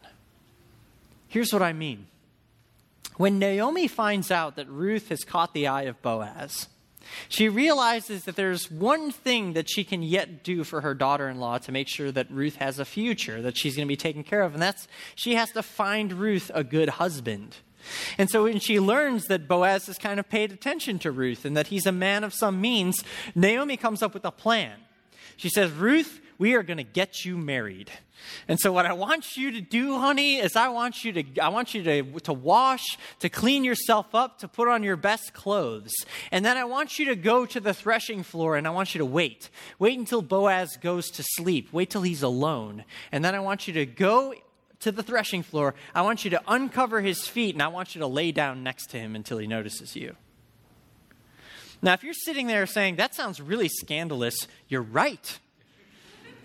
Here's 1.29 1.53
what 1.53 1.63
I 1.63 1.73
mean. 1.73 2.09
When 3.17 3.39
Naomi 3.39 3.87
finds 3.87 4.33
out 4.33 4.57
that 4.57 4.69
Ruth 4.69 5.11
has 5.11 5.23
caught 5.23 5.55
the 5.55 5.69
eye 5.69 5.83
of 5.83 6.03
Boaz, 6.03 6.69
she 7.29 7.49
realizes 7.49 8.25
that 8.25 8.37
there's 8.37 8.71
one 8.71 9.11
thing 9.11 9.53
that 9.55 9.69
she 9.69 9.85
can 9.85 10.03
yet 10.03 10.43
do 10.43 10.65
for 10.65 10.81
her 10.81 10.95
daughter 10.95 11.29
in 11.29 11.39
law 11.39 11.59
to 11.59 11.73
make 11.73 11.89
sure 11.89 12.13
that 12.13 12.31
Ruth 12.31 12.57
has 12.57 12.79
a 12.79 12.85
future, 12.85 13.43
that 13.43 13.57
she's 13.57 13.77
going 13.77 13.87
to 13.87 13.93
be 13.93 13.97
taken 13.97 14.25
care 14.25 14.43
of, 14.43 14.55
and 14.55 14.63
that's 14.63 14.89
she 15.15 15.35
has 15.35 15.51
to 15.53 15.63
find 15.63 16.13
Ruth 16.13 16.51
a 16.55 16.65
good 16.65 16.89
husband. 16.91 17.57
And 18.19 18.29
so 18.29 18.45
when 18.45 18.59
she 18.59 18.81
learns 18.81 19.27
that 19.27 19.49
Boaz 19.49 19.87
has 19.87 19.99
kind 19.99 20.21
of 20.21 20.29
paid 20.29 20.53
attention 20.53 20.99
to 21.01 21.11
Ruth 21.11 21.45
and 21.45 21.57
that 21.57 21.69
he's 21.69 21.87
a 21.87 21.93
man 21.93 22.25
of 22.25 22.35
some 22.35 22.61
means, 22.61 23.03
Naomi 23.35 23.77
comes 23.77 24.03
up 24.03 24.15
with 24.15 24.25
a 24.25 24.31
plan. 24.31 24.79
She 25.37 25.49
says, 25.49 25.71
Ruth, 25.71 26.21
we 26.39 26.55
are 26.55 26.63
going 26.63 26.77
to 26.77 26.85
get 26.85 27.25
you 27.25 27.37
married. 27.37 27.91
And 28.47 28.59
so 28.59 28.73
what 28.73 28.87
I 28.87 28.93
want 28.93 29.37
you 29.37 29.51
to 29.53 29.61
do, 29.61 29.99
honey, 29.99 30.37
is 30.37 30.57
I 30.57 30.69
want 30.69 31.05
you 31.05 31.13
to 31.13 31.41
I 31.41 31.49
want 31.49 31.75
you 31.75 31.83
to, 31.83 32.21
to 32.21 32.33
wash, 32.33 32.99
to 33.21 33.29
clean 33.29 33.65
yourself 33.65 34.15
up, 34.15 34.39
to 34.39 34.49
put 34.49 34.69
on 34.69 34.83
your 34.83 34.97
best 34.97 35.33
clothes. 35.33 35.93
And 36.31 36.45
then 36.45 36.57
I 36.57 36.65
want 36.65 36.99
you 36.99 37.07
to 37.07 37.17
go 37.17 37.45
to 37.47 37.61
the 37.61 37.75
threshing 37.75 38.23
floor 38.23 38.57
and 38.57 38.67
I 38.67 38.71
want 38.71 38.95
you 38.95 38.99
to 38.99 39.05
wait. 39.05 39.51
Wait 39.79 39.99
until 39.99 40.23
Boaz 40.23 40.77
goes 40.77 41.11
to 41.11 41.23
sleep. 41.23 41.73
Wait 41.73 41.91
till 41.91 42.03
he's 42.03 42.23
alone. 42.23 42.85
And 43.13 43.25
then 43.25 43.35
I 43.35 43.41
want 43.41 43.67
you 43.67 43.75
to 43.75 43.87
go 43.87 44.35
to 44.81 44.93
the 44.93 45.03
threshing 45.03 45.43
floor. 45.43 45.75
I 45.95 46.03
want 46.03 46.25
you 46.25 46.31
to 46.31 46.43
uncover 46.47 47.01
his 47.01 47.27
feet 47.27 47.55
and 47.55 47.63
I 47.63 47.69
want 47.69 47.95
you 47.95 48.01
to 48.01 48.07
lay 48.07 48.33
down 48.33 48.63
next 48.63 48.91
to 48.91 48.99
him 48.99 49.17
until 49.17 49.39
he 49.39 49.47
notices 49.47 49.97
you. 49.97 50.17
Now, 51.81 51.93
if 51.93 52.03
you're 52.03 52.13
sitting 52.13 52.49
there 52.49 52.67
saying, 52.67 52.97
that 52.97 53.15
sounds 53.15 53.41
really 53.41 53.69
scandalous, 53.69 54.49
you're 54.69 54.83
right. 54.83 55.39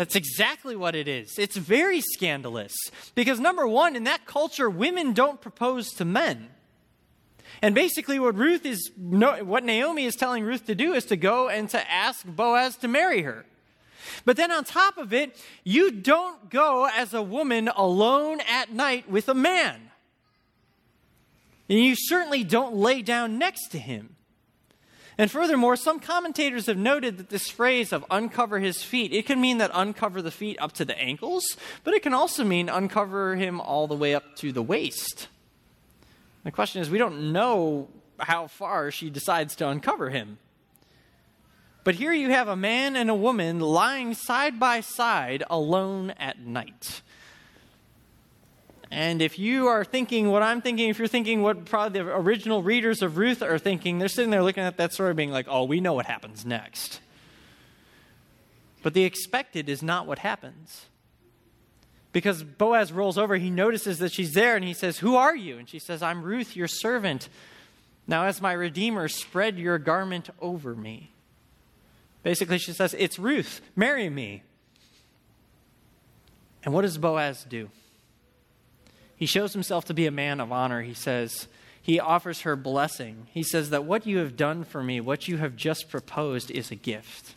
That's 0.03 0.17
exactly 0.17 0.75
what 0.75 0.95
it 0.95 1.07
is. 1.07 1.39
It's 1.39 1.55
very 1.55 2.01
scandalous. 2.01 2.74
Because, 3.15 3.39
number 3.39 3.65
one, 3.65 3.95
in 3.95 4.03
that 4.03 4.25
culture, 4.25 4.69
women 4.69 5.13
don't 5.13 5.39
propose 5.39 5.91
to 5.91 6.03
men. 6.03 6.50
And 7.62 7.74
basically, 7.74 8.19
what 8.19 8.36
Ruth 8.36 8.65
is, 8.65 8.91
what 8.98 9.63
Naomi 9.63 10.03
is 10.03 10.17
telling 10.17 10.43
Ruth 10.43 10.65
to 10.65 10.75
do 10.75 10.91
is 10.91 11.05
to 11.05 11.15
go 11.15 11.48
and 11.48 11.69
to 11.69 11.89
ask 11.89 12.25
Boaz 12.25 12.75
to 12.79 12.89
marry 12.89 13.22
her. 13.22 13.45
But 14.25 14.36
then 14.36 14.51
on 14.51 14.65
top 14.65 14.98
of 14.98 15.13
it, 15.13 15.41
you 15.63 15.89
don't 15.89 16.50
go 16.50 16.89
as 16.93 17.13
a 17.13 17.22
woman 17.22 17.69
alone 17.69 18.41
at 18.41 18.74
night 18.74 19.10
with 19.10 19.29
a 19.29 19.33
man. 19.33 19.89
And 21.69 21.79
you 21.79 21.95
certainly 21.95 22.43
don't 22.43 22.75
lay 22.75 23.01
down 23.03 23.38
next 23.38 23.69
to 23.69 23.79
him. 23.79 24.17
And 25.17 25.29
furthermore, 25.29 25.75
some 25.75 26.00
commentators 26.00 26.65
have 26.65 26.77
noted 26.77 27.17
that 27.17 27.29
this 27.29 27.50
phrase 27.50 27.93
of 27.93 28.05
uncover 28.10 28.60
his 28.60 28.82
feet, 28.82 29.13
it 29.13 29.25
can 29.25 29.39
mean 29.39 29.60
that 29.60 29.72
uncover 29.74 30.22
the 30.22 30.32
feet 30.32 30.58
up 30.60 30.72
to 30.74 30.86
the 30.86 31.00
ankles, 31.00 31.46
but 31.84 31.93
it 31.93 32.01
can 32.01 32.13
also 32.13 32.43
mean 32.43 32.67
uncover 32.67 33.36
him 33.36 33.62
all 33.62 33.88
the 33.88 33.96
way 33.96 34.15
up 34.15 34.36
to 34.38 34.51
the 34.51 34.63
waist. 34.63 35.27
The 36.43 36.51
question 36.51 36.82
is, 36.82 36.89
we 36.89 36.98
don't 36.98 37.32
know 37.32 37.89
how 38.20 38.48
far 38.48 38.91
she 38.91 39.10
decides 39.10 39.55
to 39.58 39.70
uncover 39.70 40.10
him. 40.10 40.39
But 41.84 41.96
here 41.96 42.13
you 42.13 42.29
have 42.29 42.48
a 42.48 42.55
man 42.55 42.96
and 42.96 43.10
a 43.10 43.15
woman 43.15 43.60
lying 43.60 44.13
side 44.13 44.60
by 44.60 44.79
side 44.79 45.43
alone 45.50 46.12
at 46.12 46.39
night. 46.39 47.01
And 48.93 49.23
if 49.23 49.39
you 49.39 49.69
are 49.69 49.83
thinking 49.83 50.29
what 50.29 50.43
I'm 50.43 50.62
thinking, 50.62 50.88
if 50.88 51.00
you're 51.00 51.07
thinking 51.07 51.41
what 51.41 51.65
probably 51.65 52.00
the 52.00 52.15
original 52.15 52.62
readers 52.62 53.01
of 53.01 53.17
Ruth 53.17 53.41
are 53.41 53.57
thinking, 53.57 53.97
they're 53.97 54.07
sitting 54.07 54.29
there 54.29 54.43
looking 54.43 54.62
at 54.63 54.77
that 54.77 54.93
story 54.93 55.15
being 55.15 55.31
like, 55.31 55.47
oh, 55.50 55.63
we 55.63 55.81
know 55.81 55.93
what 55.93 56.05
happens 56.05 56.45
next. 56.45 57.01
But 58.83 58.93
the 58.93 59.03
expected 59.03 59.67
is 59.67 59.81
not 59.81 60.05
what 60.05 60.19
happens. 60.19 60.85
Because 62.12 62.43
Boaz 62.43 62.91
rolls 62.91 63.17
over, 63.17 63.35
he 63.38 63.50
notices 63.50 63.97
that 63.97 64.12
she's 64.12 64.33
there, 64.33 64.55
and 64.55 64.63
he 64.63 64.75
says, 64.75 65.00
Who 65.00 65.15
are 65.15 65.35
you? 65.35 65.57
And 65.57 65.67
she 65.67 65.79
says, 65.79 66.03
I'm 66.03 66.21
Ruth, 66.21 66.55
your 66.55 66.67
servant. 66.67 67.29
Now, 68.05 68.25
as 68.25 68.43
my 68.43 68.51
Redeemer, 68.51 69.07
spread 69.07 69.57
your 69.57 69.79
garment 69.79 70.29
over 70.39 70.75
me. 70.75 71.09
Basically, 72.21 72.59
she 72.59 72.73
says, 72.73 72.93
It's 73.00 73.17
Ruth, 73.17 73.59
marry 73.75 74.07
me. 74.12 74.43
And 76.63 76.75
what 76.75 76.83
does 76.83 77.00
Boaz 77.00 77.43
do? 77.50 77.71
He 79.15 79.25
shows 79.25 79.53
himself 79.53 79.86
to 79.86 79.93
be 79.93 80.05
a 80.05 80.12
man 80.12 80.39
of 80.39 80.51
honor. 80.51 80.82
He 80.82 80.93
says, 80.93 81.48
he 81.84 82.00
offers 82.00 82.41
her 82.41 82.55
blessing. 82.55 83.27
He 83.32 83.43
says 83.43 83.70
that 83.72 83.84
what 83.84 84.08
you 84.08 84.20
have 84.20 84.38
done 84.38 84.63
for 84.63 84.82
me, 84.82 85.01
what 85.01 85.27
you 85.27 85.38
have 85.38 85.58
just 85.58 85.89
proposed, 85.89 86.50
is 86.50 86.72
a 86.72 86.75
gift. 86.75 87.36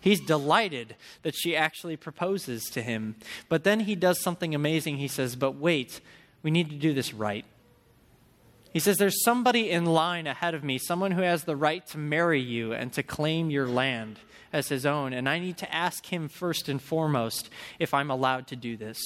He's 0.00 0.20
delighted 0.20 0.96
that 1.22 1.36
she 1.36 1.56
actually 1.56 1.96
proposes 1.96 2.64
to 2.70 2.82
him. 2.82 3.14
But 3.48 3.62
then 3.62 3.80
he 3.80 3.94
does 3.94 4.20
something 4.20 4.52
amazing. 4.52 4.96
He 4.96 5.06
says, 5.06 5.36
But 5.36 5.52
wait, 5.52 6.00
we 6.42 6.50
need 6.50 6.70
to 6.70 6.76
do 6.76 6.92
this 6.92 7.14
right. 7.14 7.44
He 8.72 8.80
says, 8.80 8.96
There's 8.96 9.22
somebody 9.22 9.70
in 9.70 9.86
line 9.86 10.26
ahead 10.26 10.54
of 10.54 10.64
me, 10.64 10.76
someone 10.76 11.12
who 11.12 11.22
has 11.22 11.44
the 11.44 11.56
right 11.56 11.86
to 11.86 11.98
marry 11.98 12.40
you 12.40 12.72
and 12.72 12.92
to 12.94 13.04
claim 13.04 13.48
your 13.48 13.68
land 13.68 14.18
as 14.52 14.68
his 14.68 14.84
own. 14.84 15.12
And 15.12 15.28
I 15.28 15.38
need 15.38 15.56
to 15.58 15.72
ask 15.72 16.04
him 16.06 16.28
first 16.28 16.68
and 16.68 16.82
foremost 16.82 17.48
if 17.78 17.94
I'm 17.94 18.10
allowed 18.10 18.48
to 18.48 18.56
do 18.56 18.76
this. 18.76 18.98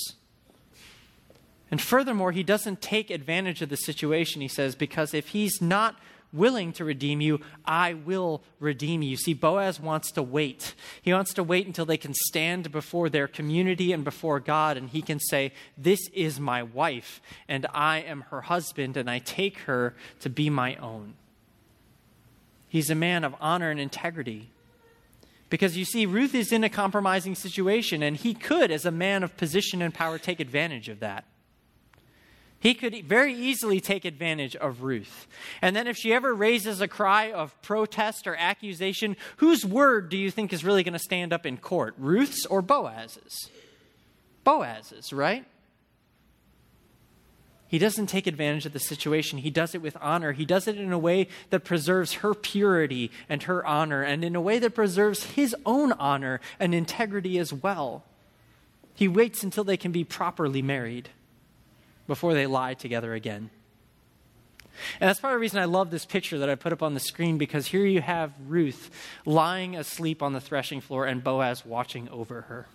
And 1.70 1.80
furthermore, 1.80 2.32
he 2.32 2.42
doesn't 2.42 2.80
take 2.80 3.10
advantage 3.10 3.60
of 3.62 3.68
the 3.68 3.76
situation, 3.76 4.40
he 4.40 4.48
says, 4.48 4.74
because 4.74 5.12
if 5.12 5.28
he's 5.28 5.60
not 5.60 5.96
willing 6.32 6.72
to 6.74 6.84
redeem 6.84 7.20
you, 7.20 7.40
I 7.64 7.94
will 7.94 8.42
redeem 8.60 9.02
you. 9.02 9.16
See, 9.16 9.34
Boaz 9.34 9.80
wants 9.80 10.10
to 10.12 10.22
wait. 10.22 10.74
He 11.02 11.12
wants 11.12 11.32
to 11.34 11.42
wait 11.42 11.66
until 11.66 11.86
they 11.86 11.96
can 11.96 12.14
stand 12.14 12.70
before 12.70 13.08
their 13.08 13.28
community 13.28 13.92
and 13.92 14.04
before 14.04 14.40
God, 14.40 14.76
and 14.76 14.90
he 14.90 15.02
can 15.02 15.20
say, 15.20 15.52
This 15.76 16.00
is 16.12 16.38
my 16.38 16.62
wife, 16.62 17.20
and 17.48 17.66
I 17.72 17.98
am 17.98 18.22
her 18.30 18.42
husband, 18.42 18.96
and 18.96 19.08
I 19.08 19.18
take 19.20 19.60
her 19.60 19.94
to 20.20 20.30
be 20.30 20.50
my 20.50 20.76
own. 20.76 21.14
He's 22.68 22.90
a 22.90 22.94
man 22.94 23.24
of 23.24 23.34
honor 23.40 23.70
and 23.70 23.80
integrity. 23.80 24.50
Because 25.50 25.78
you 25.78 25.86
see, 25.86 26.04
Ruth 26.04 26.34
is 26.34 26.52
in 26.52 26.62
a 26.62 26.68
compromising 26.68 27.34
situation, 27.34 28.02
and 28.02 28.16
he 28.16 28.34
could, 28.34 28.70
as 28.70 28.84
a 28.84 28.90
man 28.90 29.22
of 29.22 29.38
position 29.38 29.80
and 29.80 29.94
power, 29.94 30.18
take 30.18 30.40
advantage 30.40 30.90
of 30.90 31.00
that. 31.00 31.24
He 32.60 32.74
could 32.74 33.04
very 33.04 33.34
easily 33.34 33.80
take 33.80 34.04
advantage 34.04 34.56
of 34.56 34.82
Ruth. 34.82 35.28
And 35.62 35.76
then, 35.76 35.86
if 35.86 35.96
she 35.96 36.12
ever 36.12 36.34
raises 36.34 36.80
a 36.80 36.88
cry 36.88 37.30
of 37.30 37.60
protest 37.62 38.26
or 38.26 38.34
accusation, 38.34 39.16
whose 39.36 39.64
word 39.64 40.08
do 40.08 40.16
you 40.16 40.30
think 40.30 40.52
is 40.52 40.64
really 40.64 40.82
going 40.82 40.92
to 40.94 40.98
stand 40.98 41.32
up 41.32 41.46
in 41.46 41.56
court? 41.58 41.94
Ruth's 41.98 42.44
or 42.46 42.60
Boaz's? 42.60 43.50
Boaz's, 44.42 45.12
right? 45.12 45.44
He 47.68 47.78
doesn't 47.78 48.06
take 48.06 48.26
advantage 48.26 48.66
of 48.66 48.72
the 48.72 48.80
situation. 48.80 49.38
He 49.38 49.50
does 49.50 49.74
it 49.74 49.82
with 49.82 49.96
honor. 50.00 50.32
He 50.32 50.46
does 50.46 50.66
it 50.66 50.78
in 50.78 50.90
a 50.90 50.98
way 50.98 51.28
that 51.50 51.64
preserves 51.64 52.14
her 52.14 52.34
purity 52.34 53.12
and 53.28 53.44
her 53.44 53.64
honor, 53.64 54.02
and 54.02 54.24
in 54.24 54.34
a 54.34 54.40
way 54.40 54.58
that 54.58 54.74
preserves 54.74 55.22
his 55.24 55.54
own 55.64 55.92
honor 55.92 56.40
and 56.58 56.74
integrity 56.74 57.38
as 57.38 57.52
well. 57.52 58.04
He 58.94 59.06
waits 59.06 59.44
until 59.44 59.62
they 59.62 59.76
can 59.76 59.92
be 59.92 60.02
properly 60.02 60.62
married 60.62 61.10
before 62.08 62.34
they 62.34 62.46
lie 62.46 62.74
together 62.74 63.14
again. 63.14 63.50
And 65.00 65.08
that's 65.08 65.20
part 65.20 65.34
of 65.34 65.36
the 65.36 65.40
reason 65.40 65.60
I 65.60 65.64
love 65.64 65.90
this 65.90 66.04
picture 66.04 66.38
that 66.38 66.50
I 66.50 66.54
put 66.54 66.72
up 66.72 66.82
on 66.82 66.94
the 66.94 67.00
screen 67.00 67.38
because 67.38 67.66
here 67.66 67.84
you 67.84 68.00
have 68.00 68.32
Ruth 68.46 68.90
lying 69.24 69.76
asleep 69.76 70.22
on 70.22 70.32
the 70.32 70.40
threshing 70.40 70.80
floor 70.80 71.06
and 71.06 71.22
Boaz 71.22 71.64
watching 71.64 72.08
over 72.08 72.42
her. 72.42 72.66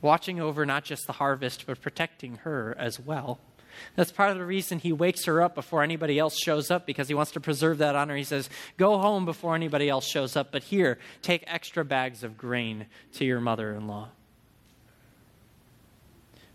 Watching 0.00 0.40
over 0.40 0.64
not 0.64 0.84
just 0.84 1.06
the 1.06 1.14
harvest, 1.14 1.66
but 1.66 1.80
protecting 1.80 2.36
her 2.38 2.74
as 2.78 3.00
well. 3.00 3.40
That's 3.96 4.12
part 4.12 4.30
of 4.30 4.38
the 4.38 4.44
reason 4.44 4.78
he 4.78 4.92
wakes 4.92 5.24
her 5.24 5.42
up 5.42 5.54
before 5.54 5.82
anybody 5.82 6.18
else 6.18 6.36
shows 6.36 6.70
up 6.70 6.86
because 6.86 7.08
he 7.08 7.14
wants 7.14 7.32
to 7.32 7.40
preserve 7.40 7.78
that 7.78 7.94
honor. 7.94 8.16
He 8.16 8.24
says, 8.24 8.48
Go 8.76 8.98
home 8.98 9.24
before 9.24 9.54
anybody 9.54 9.88
else 9.88 10.06
shows 10.06 10.36
up, 10.36 10.50
but 10.50 10.64
here, 10.64 10.98
take 11.22 11.44
extra 11.46 11.84
bags 11.84 12.24
of 12.24 12.36
grain 12.36 12.86
to 13.14 13.24
your 13.24 13.40
mother 13.40 13.72
in 13.72 13.86
law. 13.86 14.08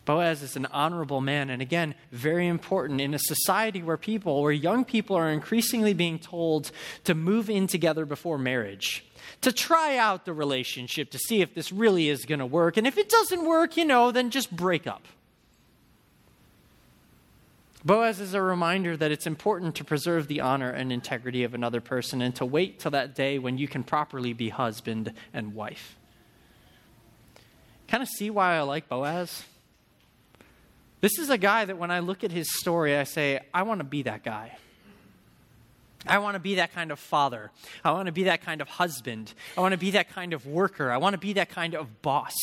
Boaz 0.05 0.43
is 0.43 0.57
an 0.57 0.65
honorable 0.65 1.21
man, 1.21 1.49
and 1.49 1.61
again, 1.61 1.95
very 2.11 2.47
important 2.47 2.99
in 2.99 3.13
a 3.13 3.19
society 3.19 3.81
where 3.81 3.95
people, 3.95 4.41
where 4.41 4.51
young 4.51 4.83
people 4.83 5.15
are 5.15 5.29
increasingly 5.29 5.93
being 5.93 6.19
told 6.19 6.71
to 7.05 7.15
move 7.15 7.49
in 7.49 7.67
together 7.67 8.05
before 8.05 8.37
marriage, 8.37 9.05
to 9.41 9.53
try 9.53 9.95
out 9.95 10.25
the 10.25 10.33
relationship 10.33 11.09
to 11.11 11.17
see 11.17 11.41
if 11.41 11.55
this 11.55 11.71
really 11.71 12.09
is 12.09 12.25
going 12.25 12.39
to 12.39 12.45
work. 12.45 12.75
And 12.75 12.85
if 12.85 12.97
it 12.97 13.07
doesn't 13.07 13.45
work, 13.45 13.77
you 13.77 13.85
know, 13.85 14.11
then 14.11 14.29
just 14.29 14.53
break 14.53 14.87
up. 14.87 15.05
Boaz 17.85 18.19
is 18.19 18.33
a 18.33 18.41
reminder 18.41 18.95
that 18.95 19.11
it's 19.11 19.27
important 19.27 19.75
to 19.75 19.83
preserve 19.83 20.27
the 20.27 20.41
honor 20.41 20.69
and 20.69 20.91
integrity 20.91 21.43
of 21.43 21.53
another 21.53 21.81
person 21.81 22.21
and 22.21 22.33
to 22.35 22.45
wait 22.45 22.79
till 22.79 22.91
that 22.91 23.15
day 23.15 23.39
when 23.39 23.57
you 23.57 23.67
can 23.67 23.83
properly 23.83 24.33
be 24.33 24.49
husband 24.49 25.13
and 25.33 25.53
wife. 25.53 25.97
Kind 27.87 28.01
of 28.01 28.09
see 28.09 28.29
why 28.29 28.55
I 28.55 28.61
like 28.61 28.87
Boaz? 28.87 29.43
This 31.03 31.19
is 31.19 31.29
a 31.29 31.37
guy 31.37 31.65
that 31.65 31.77
when 31.77 31.91
I 31.91 31.99
look 31.99 32.23
at 32.23 32.31
his 32.31 32.57
story, 32.57 32.95
I 32.95 33.03
say, 33.03 33.41
I 33.53 33.63
want 33.63 33.81
to 33.81 33.83
be 33.83 34.03
that 34.03 34.23
guy. 34.23 34.55
I 36.07 36.19
want 36.19 36.35
to 36.35 36.39
be 36.39 36.55
that 36.55 36.73
kind 36.73 36.91
of 36.91 36.99
father. 36.99 37.51
I 37.83 37.91
want 37.91 38.05
to 38.05 38.13
be 38.13 38.23
that 38.23 38.41
kind 38.41 38.61
of 38.61 38.69
husband. 38.69 39.33
I 39.57 39.59
want 39.59 39.73
to 39.73 39.77
be 39.77 39.91
that 39.91 40.11
kind 40.11 40.31
of 40.31 40.47
worker. 40.47 40.89
I 40.89 40.95
want 40.95 41.11
to 41.13 41.17
be 41.17 41.33
that 41.33 41.49
kind 41.49 41.75
of 41.75 42.01
boss. 42.01 42.33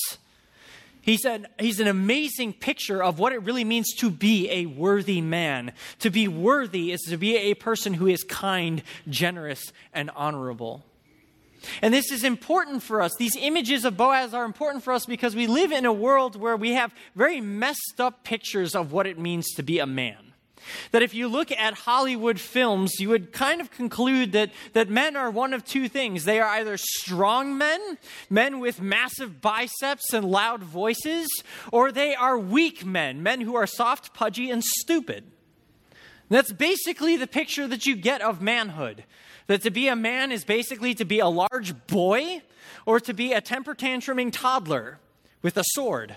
He's 1.00 1.24
an, 1.24 1.46
he's 1.58 1.80
an 1.80 1.86
amazing 1.86 2.52
picture 2.52 3.02
of 3.02 3.18
what 3.18 3.32
it 3.32 3.38
really 3.38 3.64
means 3.64 3.94
to 3.94 4.10
be 4.10 4.50
a 4.50 4.66
worthy 4.66 5.22
man. 5.22 5.72
To 6.00 6.10
be 6.10 6.28
worthy 6.28 6.92
is 6.92 7.00
to 7.08 7.16
be 7.16 7.38
a 7.38 7.54
person 7.54 7.94
who 7.94 8.08
is 8.08 8.24
kind, 8.24 8.82
generous, 9.08 9.72
and 9.94 10.10
honorable. 10.14 10.84
And 11.82 11.92
this 11.92 12.10
is 12.10 12.24
important 12.24 12.82
for 12.82 13.02
us. 13.02 13.14
These 13.16 13.36
images 13.36 13.84
of 13.84 13.96
Boaz 13.96 14.34
are 14.34 14.44
important 14.44 14.84
for 14.84 14.92
us 14.92 15.06
because 15.06 15.36
we 15.36 15.46
live 15.46 15.72
in 15.72 15.84
a 15.84 15.92
world 15.92 16.36
where 16.36 16.56
we 16.56 16.72
have 16.72 16.94
very 17.14 17.40
messed 17.40 18.00
up 18.00 18.24
pictures 18.24 18.74
of 18.74 18.92
what 18.92 19.06
it 19.06 19.18
means 19.18 19.50
to 19.54 19.62
be 19.62 19.78
a 19.78 19.86
man. 19.86 20.30
That 20.92 21.02
if 21.02 21.14
you 21.14 21.28
look 21.28 21.50
at 21.50 21.74
Hollywood 21.74 22.38
films, 22.38 23.00
you 23.00 23.08
would 23.08 23.32
kind 23.32 23.60
of 23.60 23.70
conclude 23.70 24.32
that, 24.32 24.50
that 24.72 24.88
men 24.88 25.16
are 25.16 25.30
one 25.30 25.54
of 25.54 25.64
two 25.64 25.88
things. 25.88 26.24
They 26.24 26.40
are 26.40 26.48
either 26.48 26.76
strong 26.76 27.56
men, 27.56 27.98
men 28.28 28.60
with 28.60 28.80
massive 28.80 29.40
biceps 29.40 30.12
and 30.12 30.30
loud 30.30 30.62
voices, 30.62 31.28
or 31.72 31.90
they 31.90 32.14
are 32.14 32.38
weak 32.38 32.84
men, 32.84 33.22
men 33.22 33.40
who 33.40 33.54
are 33.56 33.66
soft, 33.66 34.12
pudgy, 34.14 34.50
and 34.50 34.62
stupid. 34.62 35.24
That's 36.28 36.52
basically 36.52 37.16
the 37.16 37.26
picture 37.26 37.66
that 37.66 37.86
you 37.86 37.96
get 37.96 38.20
of 38.20 38.40
manhood. 38.40 39.04
That 39.50 39.62
to 39.62 39.72
be 39.72 39.88
a 39.88 39.96
man 39.96 40.30
is 40.30 40.44
basically 40.44 40.94
to 40.94 41.04
be 41.04 41.18
a 41.18 41.26
large 41.26 41.74
boy 41.88 42.42
or 42.86 43.00
to 43.00 43.12
be 43.12 43.32
a 43.32 43.40
temper 43.40 43.74
tantruming 43.74 44.30
toddler 44.32 45.00
with 45.42 45.56
a 45.56 45.64
sword. 45.72 46.14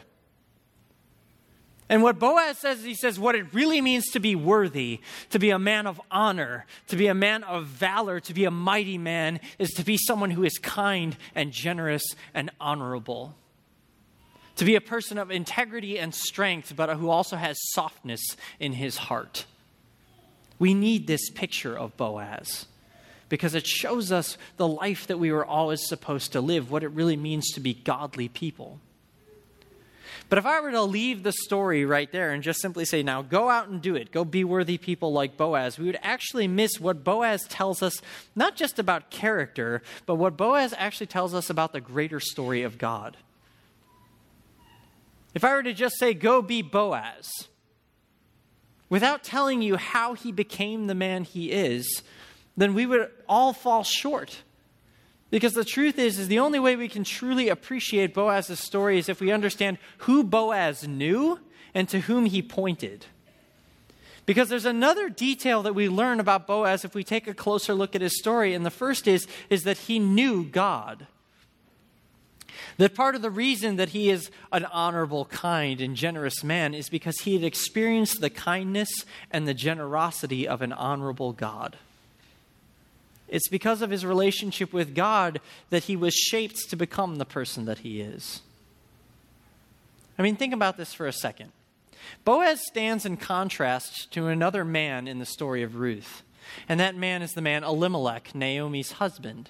And 1.89 2.03
what 2.03 2.19
Boaz 2.19 2.59
says, 2.59 2.83
he 2.83 2.93
says, 2.93 3.19
what 3.19 3.33
it 3.33 3.51
really 3.51 3.81
means 3.81 4.11
to 4.11 4.19
be 4.19 4.35
worthy, 4.35 4.99
to 5.31 5.39
be 5.39 5.49
a 5.49 5.57
man 5.57 5.87
of 5.87 5.99
honor, 6.11 6.67
to 6.89 6.95
be 6.95 7.07
a 7.07 7.15
man 7.15 7.43
of 7.43 7.65
valor, 7.65 8.19
to 8.19 8.35
be 8.35 8.45
a 8.45 8.51
mighty 8.51 8.99
man, 8.99 9.39
is 9.57 9.71
to 9.71 9.83
be 9.83 9.97
someone 9.97 10.29
who 10.29 10.43
is 10.43 10.59
kind 10.59 11.17
and 11.33 11.51
generous 11.51 12.03
and 12.35 12.51
honorable. 12.61 13.33
To 14.57 14.63
be 14.63 14.75
a 14.75 14.81
person 14.81 15.17
of 15.17 15.31
integrity 15.31 15.97
and 15.97 16.13
strength, 16.13 16.75
but 16.75 16.95
who 16.97 17.09
also 17.09 17.37
has 17.37 17.57
softness 17.71 18.37
in 18.59 18.73
his 18.73 18.95
heart. 18.97 19.47
We 20.59 20.75
need 20.75 21.07
this 21.07 21.31
picture 21.31 21.75
of 21.75 21.97
Boaz 21.97 22.67
because 23.33 23.55
it 23.55 23.65
shows 23.65 24.11
us 24.11 24.37
the 24.57 24.67
life 24.67 25.07
that 25.07 25.17
we 25.17 25.31
were 25.31 25.43
always 25.43 25.83
supposed 25.87 26.33
to 26.33 26.39
live, 26.39 26.69
what 26.69 26.83
it 26.83 26.89
really 26.89 27.17
means 27.17 27.49
to 27.49 27.59
be 27.59 27.73
godly 27.73 28.27
people. 28.27 28.79
But 30.29 30.37
if 30.37 30.45
I 30.45 30.61
were 30.61 30.69
to 30.69 30.83
leave 30.83 31.23
the 31.23 31.31
story 31.31 31.83
right 31.83 32.11
there 32.11 32.31
and 32.31 32.43
just 32.43 32.61
simply 32.61 32.85
say, 32.85 33.01
now 33.01 33.23
go 33.23 33.49
out 33.49 33.69
and 33.69 33.81
do 33.81 33.95
it, 33.95 34.11
go 34.11 34.23
be 34.23 34.43
worthy 34.43 34.77
people 34.77 35.11
like 35.13 35.35
Boaz, 35.35 35.79
we 35.79 35.87
would 35.87 35.97
actually 36.03 36.47
miss 36.47 36.79
what 36.79 37.03
Boaz 37.03 37.47
tells 37.47 37.81
us, 37.81 38.03
not 38.35 38.55
just 38.55 38.77
about 38.77 39.09
character, 39.09 39.81
but 40.05 40.13
what 40.13 40.37
Boaz 40.37 40.71
actually 40.77 41.07
tells 41.07 41.33
us 41.33 41.49
about 41.49 41.73
the 41.73 41.81
greater 41.81 42.19
story 42.19 42.61
of 42.61 42.77
God. 42.77 43.17
If 45.33 45.43
I 45.43 45.55
were 45.55 45.63
to 45.63 45.73
just 45.73 45.97
say, 45.97 46.13
go 46.13 46.43
be 46.43 46.61
Boaz, 46.61 47.31
without 48.89 49.23
telling 49.23 49.63
you 49.63 49.77
how 49.77 50.13
he 50.13 50.31
became 50.31 50.85
the 50.85 50.93
man 50.93 51.23
he 51.23 51.51
is, 51.51 52.03
then 52.55 52.73
we 52.73 52.85
would 52.85 53.09
all 53.27 53.53
fall 53.53 53.83
short. 53.83 54.43
Because 55.29 55.53
the 55.53 55.65
truth 55.65 55.97
is, 55.97 56.19
is 56.19 56.27
the 56.27 56.39
only 56.39 56.59
way 56.59 56.75
we 56.75 56.87
can 56.87 57.03
truly 57.03 57.49
appreciate 57.49 58.13
Boaz's 58.13 58.59
story 58.59 58.99
is 58.99 59.09
if 59.09 59.19
we 59.19 59.31
understand 59.31 59.79
who 59.99 60.23
Boaz 60.23 60.87
knew 60.87 61.39
and 61.73 61.89
to 61.89 62.01
whom 62.01 62.25
he 62.25 62.43
pointed. 62.43 63.07
Because 64.25 64.47
there's 64.47 64.65
another 64.65 65.09
detail 65.09 65.63
that 65.63 65.73
we 65.73 65.89
learn 65.89 66.19
about 66.19 66.47
Boaz 66.47 66.85
if 66.85 66.93
we 66.93 67.03
take 67.03 67.27
a 67.27 67.33
closer 67.33 67.73
look 67.73 67.95
at 67.95 68.01
his 68.01 68.19
story. 68.19 68.53
And 68.53 68.65
the 68.65 68.69
first 68.69 69.07
is, 69.07 69.27
is 69.49 69.63
that 69.63 69.79
he 69.79 69.99
knew 69.99 70.45
God. 70.45 71.07
That 72.77 72.95
part 72.95 73.15
of 73.15 73.21
the 73.21 73.31
reason 73.31 73.75
that 73.77 73.89
he 73.89 74.09
is 74.09 74.31
an 74.51 74.65
honorable, 74.65 75.25
kind, 75.25 75.81
and 75.81 75.95
generous 75.95 76.43
man 76.43 76.73
is 76.73 76.89
because 76.89 77.19
he 77.21 77.33
had 77.33 77.43
experienced 77.43 78.21
the 78.21 78.29
kindness 78.29 78.89
and 79.31 79.47
the 79.47 79.53
generosity 79.53 80.47
of 80.47 80.61
an 80.61 80.71
honorable 80.73 81.33
God. 81.33 81.77
It's 83.33 83.47
because 83.47 83.81
of 83.81 83.89
his 83.89 84.05
relationship 84.05 84.71
with 84.71 84.93
God 84.93 85.41
that 85.71 85.85
he 85.85 85.95
was 85.95 86.13
shaped 86.13 86.69
to 86.69 86.75
become 86.75 87.15
the 87.15 87.25
person 87.25 87.65
that 87.65 87.79
he 87.79 87.99
is. 87.99 88.43
I 90.19 90.21
mean, 90.21 90.35
think 90.35 90.53
about 90.53 90.77
this 90.77 90.93
for 90.93 91.07
a 91.07 91.11
second. 91.11 91.51
Boaz 92.25 92.61
stands 92.67 93.07
in 93.07 93.17
contrast 93.17 94.11
to 94.11 94.27
another 94.27 94.63
man 94.63 95.07
in 95.07 95.17
the 95.17 95.25
story 95.25 95.63
of 95.63 95.77
Ruth, 95.77 96.21
and 96.69 96.79
that 96.79 96.95
man 96.95 97.23
is 97.23 97.31
the 97.31 97.41
man 97.41 97.63
Elimelech, 97.63 98.35
Naomi's 98.35 98.93
husband. 98.93 99.49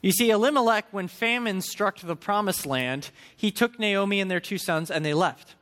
You 0.00 0.10
see, 0.10 0.30
Elimelech, 0.30 0.86
when 0.92 1.08
famine 1.08 1.60
struck 1.60 1.98
the 1.98 2.16
promised 2.16 2.64
land, 2.64 3.10
he 3.36 3.50
took 3.50 3.78
Naomi 3.78 4.18
and 4.18 4.30
their 4.30 4.40
two 4.40 4.56
sons 4.56 4.90
and 4.90 5.04
they 5.04 5.12
left. 5.12 5.56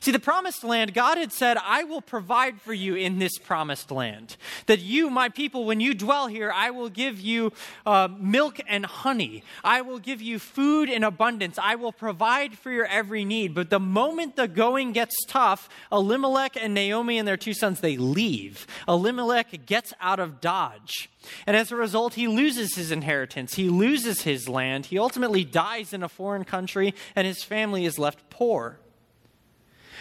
See, 0.00 0.10
the 0.10 0.18
promised 0.18 0.64
land, 0.64 0.94
God 0.94 1.18
had 1.18 1.32
said, 1.32 1.56
I 1.62 1.84
will 1.84 2.00
provide 2.00 2.60
for 2.60 2.72
you 2.72 2.94
in 2.94 3.18
this 3.18 3.38
promised 3.38 3.90
land. 3.90 4.36
That 4.66 4.80
you, 4.80 5.10
my 5.10 5.28
people, 5.28 5.64
when 5.64 5.80
you 5.80 5.94
dwell 5.94 6.26
here, 6.26 6.52
I 6.54 6.70
will 6.70 6.88
give 6.88 7.20
you 7.20 7.52
uh, 7.84 8.08
milk 8.18 8.60
and 8.66 8.86
honey. 8.86 9.42
I 9.64 9.80
will 9.80 9.98
give 9.98 10.22
you 10.22 10.38
food 10.38 10.88
in 10.88 11.04
abundance. 11.04 11.58
I 11.58 11.74
will 11.74 11.92
provide 11.92 12.56
for 12.56 12.70
your 12.70 12.86
every 12.86 13.24
need. 13.24 13.54
But 13.54 13.70
the 13.70 13.80
moment 13.80 14.36
the 14.36 14.48
going 14.48 14.92
gets 14.92 15.14
tough, 15.26 15.68
Elimelech 15.90 16.56
and 16.56 16.74
Naomi 16.74 17.18
and 17.18 17.26
their 17.26 17.36
two 17.36 17.54
sons, 17.54 17.80
they 17.80 17.96
leave. 17.96 18.66
Elimelech 18.86 19.66
gets 19.66 19.92
out 20.00 20.20
of 20.20 20.40
Dodge. 20.40 21.10
And 21.46 21.56
as 21.56 21.72
a 21.72 21.76
result, 21.76 22.14
he 22.14 22.28
loses 22.28 22.74
his 22.76 22.90
inheritance. 22.90 23.54
He 23.54 23.68
loses 23.68 24.22
his 24.22 24.48
land. 24.48 24.86
He 24.86 24.98
ultimately 24.98 25.44
dies 25.44 25.92
in 25.92 26.02
a 26.02 26.08
foreign 26.08 26.44
country, 26.44 26.94
and 27.16 27.26
his 27.26 27.42
family 27.42 27.84
is 27.84 27.98
left 27.98 28.30
poor. 28.30 28.78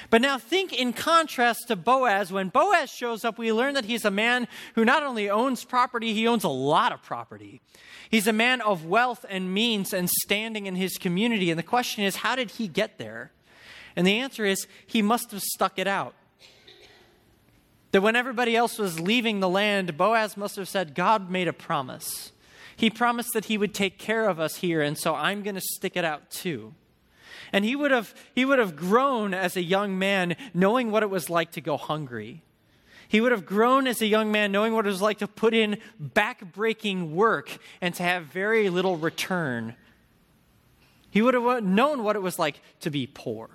But 0.09 0.21
now 0.21 0.37
think 0.37 0.73
in 0.73 0.93
contrast 0.93 1.67
to 1.67 1.75
Boaz. 1.75 2.31
When 2.31 2.49
Boaz 2.49 2.89
shows 2.89 3.25
up, 3.25 3.37
we 3.37 3.51
learn 3.51 3.73
that 3.73 3.85
he's 3.85 4.05
a 4.05 4.11
man 4.11 4.47
who 4.75 4.85
not 4.85 5.03
only 5.03 5.29
owns 5.29 5.63
property, 5.63 6.13
he 6.13 6.27
owns 6.27 6.43
a 6.43 6.49
lot 6.49 6.91
of 6.91 7.03
property. 7.03 7.61
He's 8.09 8.27
a 8.27 8.33
man 8.33 8.61
of 8.61 8.85
wealth 8.85 9.25
and 9.29 9.53
means 9.53 9.93
and 9.93 10.09
standing 10.09 10.65
in 10.65 10.75
his 10.75 10.97
community. 10.97 11.51
And 11.51 11.59
the 11.59 11.63
question 11.63 12.03
is, 12.03 12.17
how 12.17 12.35
did 12.35 12.51
he 12.51 12.67
get 12.67 12.97
there? 12.97 13.31
And 13.95 14.05
the 14.05 14.19
answer 14.19 14.45
is, 14.45 14.67
he 14.85 15.01
must 15.01 15.31
have 15.31 15.41
stuck 15.41 15.79
it 15.79 15.87
out. 15.87 16.13
That 17.91 18.01
when 18.01 18.15
everybody 18.15 18.55
else 18.55 18.77
was 18.77 18.99
leaving 18.99 19.39
the 19.39 19.49
land, 19.49 19.97
Boaz 19.97 20.37
must 20.37 20.55
have 20.57 20.67
said, 20.67 20.93
God 20.93 21.31
made 21.31 21.47
a 21.47 21.53
promise. 21.53 22.31
He 22.75 22.89
promised 22.89 23.33
that 23.33 23.45
he 23.45 23.57
would 23.57 23.73
take 23.73 23.97
care 23.97 24.29
of 24.29 24.39
us 24.39 24.57
here, 24.57 24.81
and 24.81 24.97
so 24.97 25.15
I'm 25.15 25.41
going 25.41 25.55
to 25.55 25.61
stick 25.61 25.97
it 25.97 26.05
out 26.05 26.29
too. 26.29 26.75
And 27.53 27.65
he 27.65 27.75
would 27.75 27.91
have, 27.91 28.13
he 28.35 28.45
would 28.45 28.59
have 28.59 28.75
grown 28.75 29.33
as 29.33 29.55
a 29.55 29.63
young 29.63 29.97
man 29.97 30.35
knowing 30.53 30.91
what 30.91 31.03
it 31.03 31.09
was 31.09 31.29
like 31.29 31.51
to 31.51 31.61
go 31.61 31.77
hungry. 31.77 32.43
He 33.07 33.21
would 33.21 33.31
have 33.31 33.45
grown 33.45 33.87
as 33.87 34.01
a 34.01 34.07
young 34.07 34.31
man 34.31 34.51
knowing 34.51 34.73
what 34.73 34.85
it 34.85 34.89
was 34.89 35.01
like 35.01 35.19
to 35.19 35.27
put 35.27 35.53
in 35.53 35.77
back-breaking 35.99 37.15
work 37.15 37.57
and 37.79 37.95
to 37.95 38.03
have 38.03 38.25
very 38.25 38.69
little 38.69 38.97
return. 38.97 39.75
He 41.09 41.21
would 41.21 41.33
have 41.33 41.63
known 41.63 42.03
what 42.03 42.17
it 42.17 42.21
was 42.21 42.37
like 42.37 42.59
to 42.81 42.89
be 42.89 43.07
poor. 43.07 43.49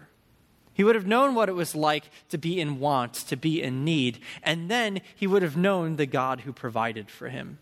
He 0.74 0.84
would 0.84 0.94
have 0.94 1.06
known 1.06 1.34
what 1.34 1.50
it 1.50 1.54
was 1.54 1.74
like 1.74 2.04
to 2.30 2.38
be 2.38 2.58
in 2.58 2.80
want, 2.80 3.12
to 3.12 3.36
be 3.36 3.62
in 3.62 3.84
need, 3.84 4.20
and 4.42 4.70
then 4.70 5.02
he 5.14 5.26
would 5.26 5.42
have 5.42 5.56
known 5.56 5.96
the 5.96 6.06
God 6.06 6.40
who 6.40 6.52
provided 6.54 7.10
for 7.10 7.28
him. 7.28 7.58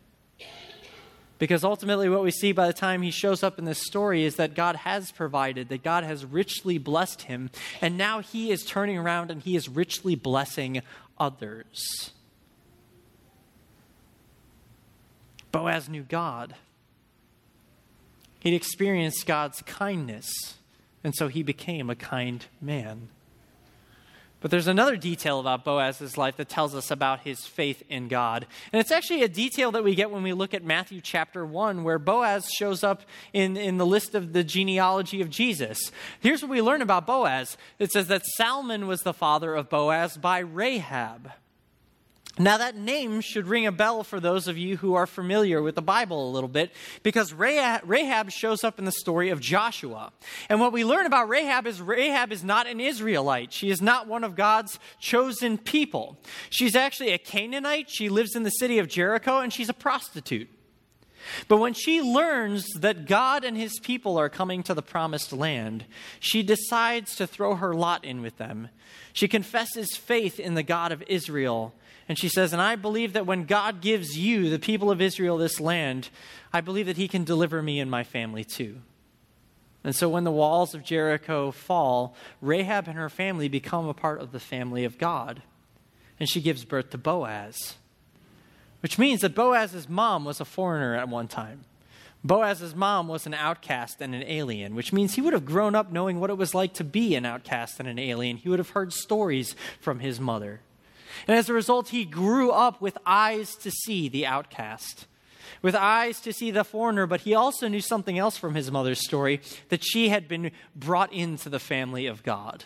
Because 1.40 1.64
ultimately, 1.64 2.11
what 2.11 2.22
we 2.22 2.31
see 2.31 2.53
by 2.53 2.66
the 2.66 2.72
time 2.74 3.00
he 3.00 3.11
shows 3.11 3.42
up 3.42 3.59
in 3.59 3.64
this 3.64 3.85
story 3.85 4.24
is 4.24 4.37
that 4.37 4.55
God 4.55 4.76
has 4.76 5.11
provided, 5.11 5.70
that 5.70 5.83
God 5.83 6.05
has 6.05 6.26
richly 6.26 6.76
blessed 6.76 7.22
him, 7.22 7.50
and 7.81 7.96
now 7.96 8.20
he 8.20 8.53
is 8.53 8.62
turning 8.62 8.98
around 8.98 9.31
and 9.31 9.42
he 9.42 9.57
is 9.57 9.66
richly 9.66 10.14
blessing 10.14 10.83
others. 11.18 12.11
Boaz 15.50 15.88
knew 15.88 16.03
God. 16.03 16.55
He'd 18.40 18.55
experienced 18.55 19.26
God's 19.26 19.62
kindness, 19.62 20.31
and 21.03 21.14
so 21.14 21.29
he 21.29 21.42
became 21.42 21.88
a 21.88 21.96
kind 21.96 22.44
man. 22.61 23.09
But 24.40 24.50
there's 24.50 24.66
another 24.66 24.96
detail 24.96 25.38
about 25.38 25.64
Boaz's 25.64 26.16
life 26.16 26.37
that 26.37 26.48
tells 26.48 26.74
us 26.74 26.90
about 26.90 27.20
his 27.20 27.44
faith 27.44 27.83
in 27.88 28.09
God. 28.09 28.46
And 28.72 28.81
it's 28.81 28.90
actually 28.90 29.22
a 29.22 29.29
detail 29.29 29.70
that 29.72 29.85
we 29.85 29.94
get 29.94 30.11
when 30.11 30.22
we 30.22 30.33
look 30.33 30.55
at 30.55 30.64
Matthew 30.64 31.00
chapter 31.03 31.44
1, 31.44 31.85
where 31.85 31.98
Boaz 31.98 32.50
shows 32.50 32.83
up 32.83 33.03
in, 33.35 33.57
in 33.57 33.76
the 33.76 33.87
list 33.87 34.14
of 34.14 34.33
the 34.33 34.42
genealogy 34.42 35.20
of 35.20 35.29
Jesus. 35.29 35.92
Here's 36.20 36.42
what 36.42 36.50
we 36.50 36.62
learn 36.62 36.81
about 36.81 37.07
Boaz 37.07 37.59
it 37.79 37.92
says 37.92 38.09
that 38.09 38.24
Salmon 38.24 38.87
was 38.87 39.03
the 39.03 39.12
father 39.12 39.55
of 39.55 39.68
Boaz 39.68 40.16
by 40.16 40.38
Rahab. 40.38 41.33
Now, 42.38 42.57
that 42.59 42.77
name 42.77 43.21
should 43.21 43.49
ring 43.49 43.66
a 43.66 43.73
bell 43.73 44.05
for 44.05 44.21
those 44.21 44.47
of 44.47 44.57
you 44.57 44.77
who 44.77 44.95
are 44.95 45.07
familiar 45.07 45.61
with 45.61 45.75
the 45.75 45.83
Bible 45.83 46.31
a 46.31 46.33
little 46.33 46.49
bit, 46.49 46.71
because 47.03 47.35
Rahab 47.35 48.31
shows 48.31 48.62
up 48.62 48.79
in 48.79 48.85
the 48.85 48.93
story 48.93 49.31
of 49.31 49.40
Joshua. 49.40 50.12
And 50.49 50.61
what 50.61 50.73
we 50.73 50.85
learn 50.85 51.07
about 51.07 51.29
Rahab 51.29 51.66
is 51.66 51.83
Rahab 51.83 52.33
is 52.33 52.45
not 52.45 52.66
an 52.69 52.81
Israelite. 52.81 53.53
She 53.53 53.69
is 53.69 53.83
not 53.83 54.07
one 54.07 54.25
of 54.25 54.37
God's 54.37 54.79
chosen 55.01 55.59
people. 55.59 56.19
She's 56.49 56.77
actually 56.77 57.11
a 57.11 57.19
Canaanite. 57.19 57.90
She 57.90 58.09
lives 58.09 58.37
in 58.37 58.45
the 58.45 58.51
city 58.51 58.79
of 58.79 58.88
Jericho, 58.88 59.40
and 59.40 59.53
she's 59.53 59.69
a 59.69 59.75
prostitute. 59.75 60.49
But 61.49 61.59
when 61.59 61.75
she 61.75 62.01
learns 62.01 62.66
that 62.77 63.07
God 63.07 63.45
and 63.45 63.57
his 63.57 63.79
people 63.81 64.16
are 64.16 64.31
coming 64.31 64.62
to 64.62 64.73
the 64.73 64.83
promised 64.83 65.33
land, 65.33 65.85
she 66.21 66.43
decides 66.43 67.16
to 67.16 67.27
throw 67.27 67.57
her 67.57 67.75
lot 67.75 68.05
in 68.05 68.23
with 68.23 68.38
them. 68.38 68.69
She 69.12 69.29
confesses 69.29 69.97
faith 69.97 70.40
in 70.40 70.55
the 70.55 70.62
God 70.62 70.93
of 70.93 71.03
Israel 71.09 71.75
and 72.11 72.18
she 72.18 72.29
says, 72.29 72.53
And 72.53 72.61
I 72.61 72.75
believe 72.75 73.12
that 73.12 73.25
when 73.25 73.44
God 73.44 73.81
gives 73.81 74.18
you, 74.18 74.51
the 74.51 74.59
people 74.59 74.90
of 74.90 75.01
Israel, 75.01 75.38
this 75.38 75.61
land, 75.61 76.11
I 76.53 76.61
believe 76.61 76.87
that 76.87 76.96
he 76.96 77.07
can 77.07 77.23
deliver 77.23 77.62
me 77.62 77.79
and 77.79 77.88
my 77.88 78.03
family 78.03 78.42
too. 78.42 78.79
And 79.85 79.94
so 79.94 80.09
when 80.09 80.25
the 80.25 80.33
walls 80.33 80.75
of 80.75 80.83
Jericho 80.83 81.53
fall, 81.53 82.16
Rahab 82.40 82.88
and 82.88 82.99
her 82.99 83.09
family 83.09 83.46
become 83.49 83.87
a 83.87 83.94
part 83.94 84.20
of 84.20 84.33
the 84.33 84.40
family 84.40 84.85
of 84.85 84.99
God. 84.99 85.42
and 86.18 86.29
she 86.29 86.40
gives 86.40 86.64
birth 86.64 86.90
to 86.90 86.99
Boaz, 86.99 87.77
which 88.81 88.99
means 88.99 89.20
that 89.20 89.37
Boaz's 89.37 89.88
mom 89.88 90.25
was 90.25 90.40
a 90.40 90.44
foreigner 90.44 90.96
at 90.96 91.09
one 91.09 91.29
time. 91.29 91.61
Boaz's 92.25 92.75
mom 92.75 93.07
was 93.07 93.25
an 93.25 93.35
outcast 93.35 94.03
and 94.03 94.16
an 94.16 94.25
alien, 94.25 94.75
which 94.75 94.92
means 94.92 95.14
he 95.14 95.20
would 95.20 95.33
have 95.33 95.44
grown 95.46 95.77
up 95.77 95.92
knowing 95.92 96.18
what 96.18 96.29
it 96.29 96.37
was 96.37 96.57
like 96.57 96.75
to 96.75 96.85
be 96.85 97.14
an 97.14 97.25
outcast 97.25 97.79
and 97.79 97.88
an 97.88 98.01
alien. 98.01 98.37
He 98.37 98.49
would 98.49 98.59
have 98.59 98.70
heard 98.70 98.92
stories 98.92 99.55
from 99.79 100.01
his 100.01 100.18
mother. 100.18 100.61
And 101.27 101.37
as 101.37 101.49
a 101.49 101.55
result, 101.55 101.88
he 101.88 102.05
grew 102.05 102.51
up 102.51 102.81
with 102.81 102.99
eyes 103.07 103.55
to 103.57 103.70
see 103.70 104.09
the 104.09 104.27
outcast, 104.27 105.07
with 105.62 105.75
eyes 105.75 106.20
to 106.20 106.33
see 106.33 106.51
the 106.51 106.64
foreigner, 106.64 107.07
but 107.07 107.23
he 107.23 107.35
also 107.35 107.68
knew 107.68 107.81
something 107.81 108.18
else 108.18 108.37
from 108.37 108.55
his 108.55 108.70
mother's 108.70 109.05
story 109.05 109.40
that 109.68 109.85
she 109.85 110.09
had 110.09 110.29
been 110.29 110.51
brought 110.75 111.12
into 111.12 111.49
the 111.49 111.59
family 111.59 112.07
of 112.07 112.23
God. 112.23 112.64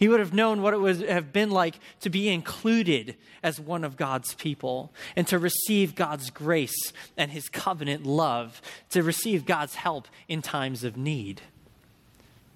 He 0.00 0.08
would 0.08 0.20
have 0.20 0.32
known 0.32 0.62
what 0.62 0.72
it 0.72 0.80
would 0.80 1.02
have 1.02 1.30
been 1.30 1.50
like 1.50 1.78
to 2.00 2.08
be 2.08 2.30
included 2.30 3.16
as 3.42 3.60
one 3.60 3.84
of 3.84 3.98
God's 3.98 4.32
people 4.32 4.94
and 5.14 5.26
to 5.26 5.38
receive 5.38 5.94
God's 5.94 6.30
grace 6.30 6.94
and 7.18 7.30
his 7.30 7.50
covenant 7.50 8.06
love, 8.06 8.62
to 8.90 9.02
receive 9.02 9.44
God's 9.44 9.74
help 9.74 10.08
in 10.26 10.40
times 10.40 10.84
of 10.84 10.96
need. 10.96 11.42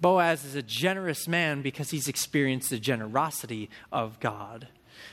Boaz 0.01 0.43
is 0.43 0.55
a 0.55 0.63
generous 0.63 1.27
man 1.27 1.61
because 1.61 1.91
he's 1.91 2.07
experienced 2.07 2.71
the 2.71 2.79
generosity 2.79 3.69
of 3.91 4.19
God. 4.19 4.67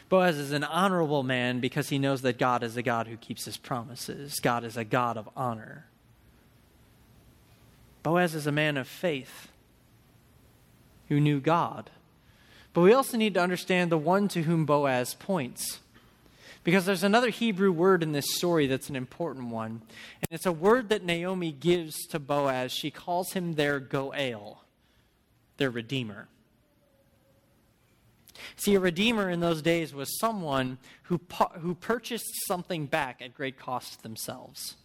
Boaz 0.09 0.39
is 0.39 0.53
an 0.53 0.65
honorable 0.65 1.23
man 1.23 1.61
because 1.61 1.89
he 1.89 1.99
knows 1.99 2.23
that 2.23 2.39
God 2.39 2.63
is 2.63 2.77
a 2.77 2.83
God 2.83 3.07
who 3.07 3.17
keeps 3.17 3.45
his 3.45 3.57
promises. 3.57 4.41
God 4.41 4.65
is 4.65 4.77
a 4.77 4.85
God 4.85 5.17
of 5.17 5.29
honor. 5.37 5.87
Boaz 8.03 8.35
is 8.35 8.47
a 8.47 8.53
man 8.53 8.77
of 8.77 8.89
faith 8.89 9.49
who 11.09 11.21
knew 11.21 11.41
God 11.41 11.91
but 12.73 12.81
we 12.81 12.93
also 12.93 13.17
need 13.17 13.35
to 13.35 13.43
understand 13.43 13.91
the 13.91 13.99
one 13.99 14.29
to 14.29 14.43
whom 14.43 14.65
Boaz 14.65 15.15
points. 15.15 15.81
Because 16.65 16.87
there's 16.87 17.03
another 17.03 17.29
Hebrew 17.29 17.73
word 17.73 18.03
in 18.03 18.13
this 18.13 18.35
story 18.35 18.67
that's 18.67 18.89
an 18.89 18.97
important 18.97 19.49
one. 19.49 19.83
And 20.21 20.29
it's 20.31 20.47
a 20.47 20.53
word 20.53 20.89
that 20.91 21.05
Naomi 21.05 21.53
gives 21.53 22.07
to 22.09 22.19
Boaz. 22.19 22.73
She 22.73 22.91
calls 22.91 23.33
him 23.33 23.55
their 23.55 23.81
Goel, 23.81 24.63
their 25.57 25.71
Redeemer. 25.71 26.29
See, 28.57 28.75
a 28.75 28.81
Redeemer 28.81 29.31
in 29.31 29.41
those 29.41 29.63
days 29.63 29.95
was 29.95 30.19
someone 30.19 30.79
who, 31.05 31.21
who 31.61 31.75
purchased 31.75 32.47
something 32.47 32.87
back 32.87 33.21
at 33.23 33.35
great 33.35 33.59
cost 33.59 34.03
themselves. 34.03 34.77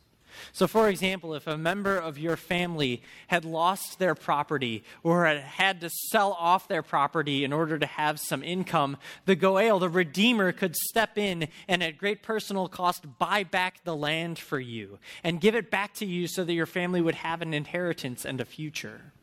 So, 0.52 0.68
for 0.68 0.90
example, 0.90 1.34
if 1.34 1.48
a 1.48 1.58
member 1.58 1.98
of 1.98 2.18
your 2.18 2.36
family 2.36 3.02
had 3.28 3.46
lost 3.46 4.00
their 4.00 4.16
property 4.16 4.84
or 5.04 5.26
had 5.26 5.40
had 5.40 5.82
to 5.82 5.90
sell 6.12 6.34
off 6.34 6.68
their 6.68 6.84
property 6.84 7.44
in 7.44 7.54
order 7.54 7.78
to 7.78 7.86
have 7.86 8.20
some 8.20 8.44
income, 8.44 8.98
the 9.26 9.36
Goel, 9.36 9.80
the 9.80 9.90
Redeemer, 9.90 10.52
could 10.52 10.76
step 10.76 11.18
in 11.18 11.48
and 11.68 11.84
at 11.84 11.98
great 11.98 12.24
personal 12.24 12.68
cost 12.68 13.06
buy 13.18 13.44
back 13.44 13.84
the 13.84 13.96
land 13.96 14.40
for 14.40 14.60
you 14.60 15.00
and 15.24 15.42
give 15.42 15.56
it 15.56 15.72
back 15.72 15.94
to 15.96 16.06
you 16.06 16.28
so 16.28 16.44
that 16.44 16.54
your 16.54 16.66
family 16.66 17.02
would 17.02 17.16
have 17.16 17.42
an 17.42 17.54
inheritance 17.54 18.26
and 18.26 18.40
a 18.42 18.46
future. 18.46 19.14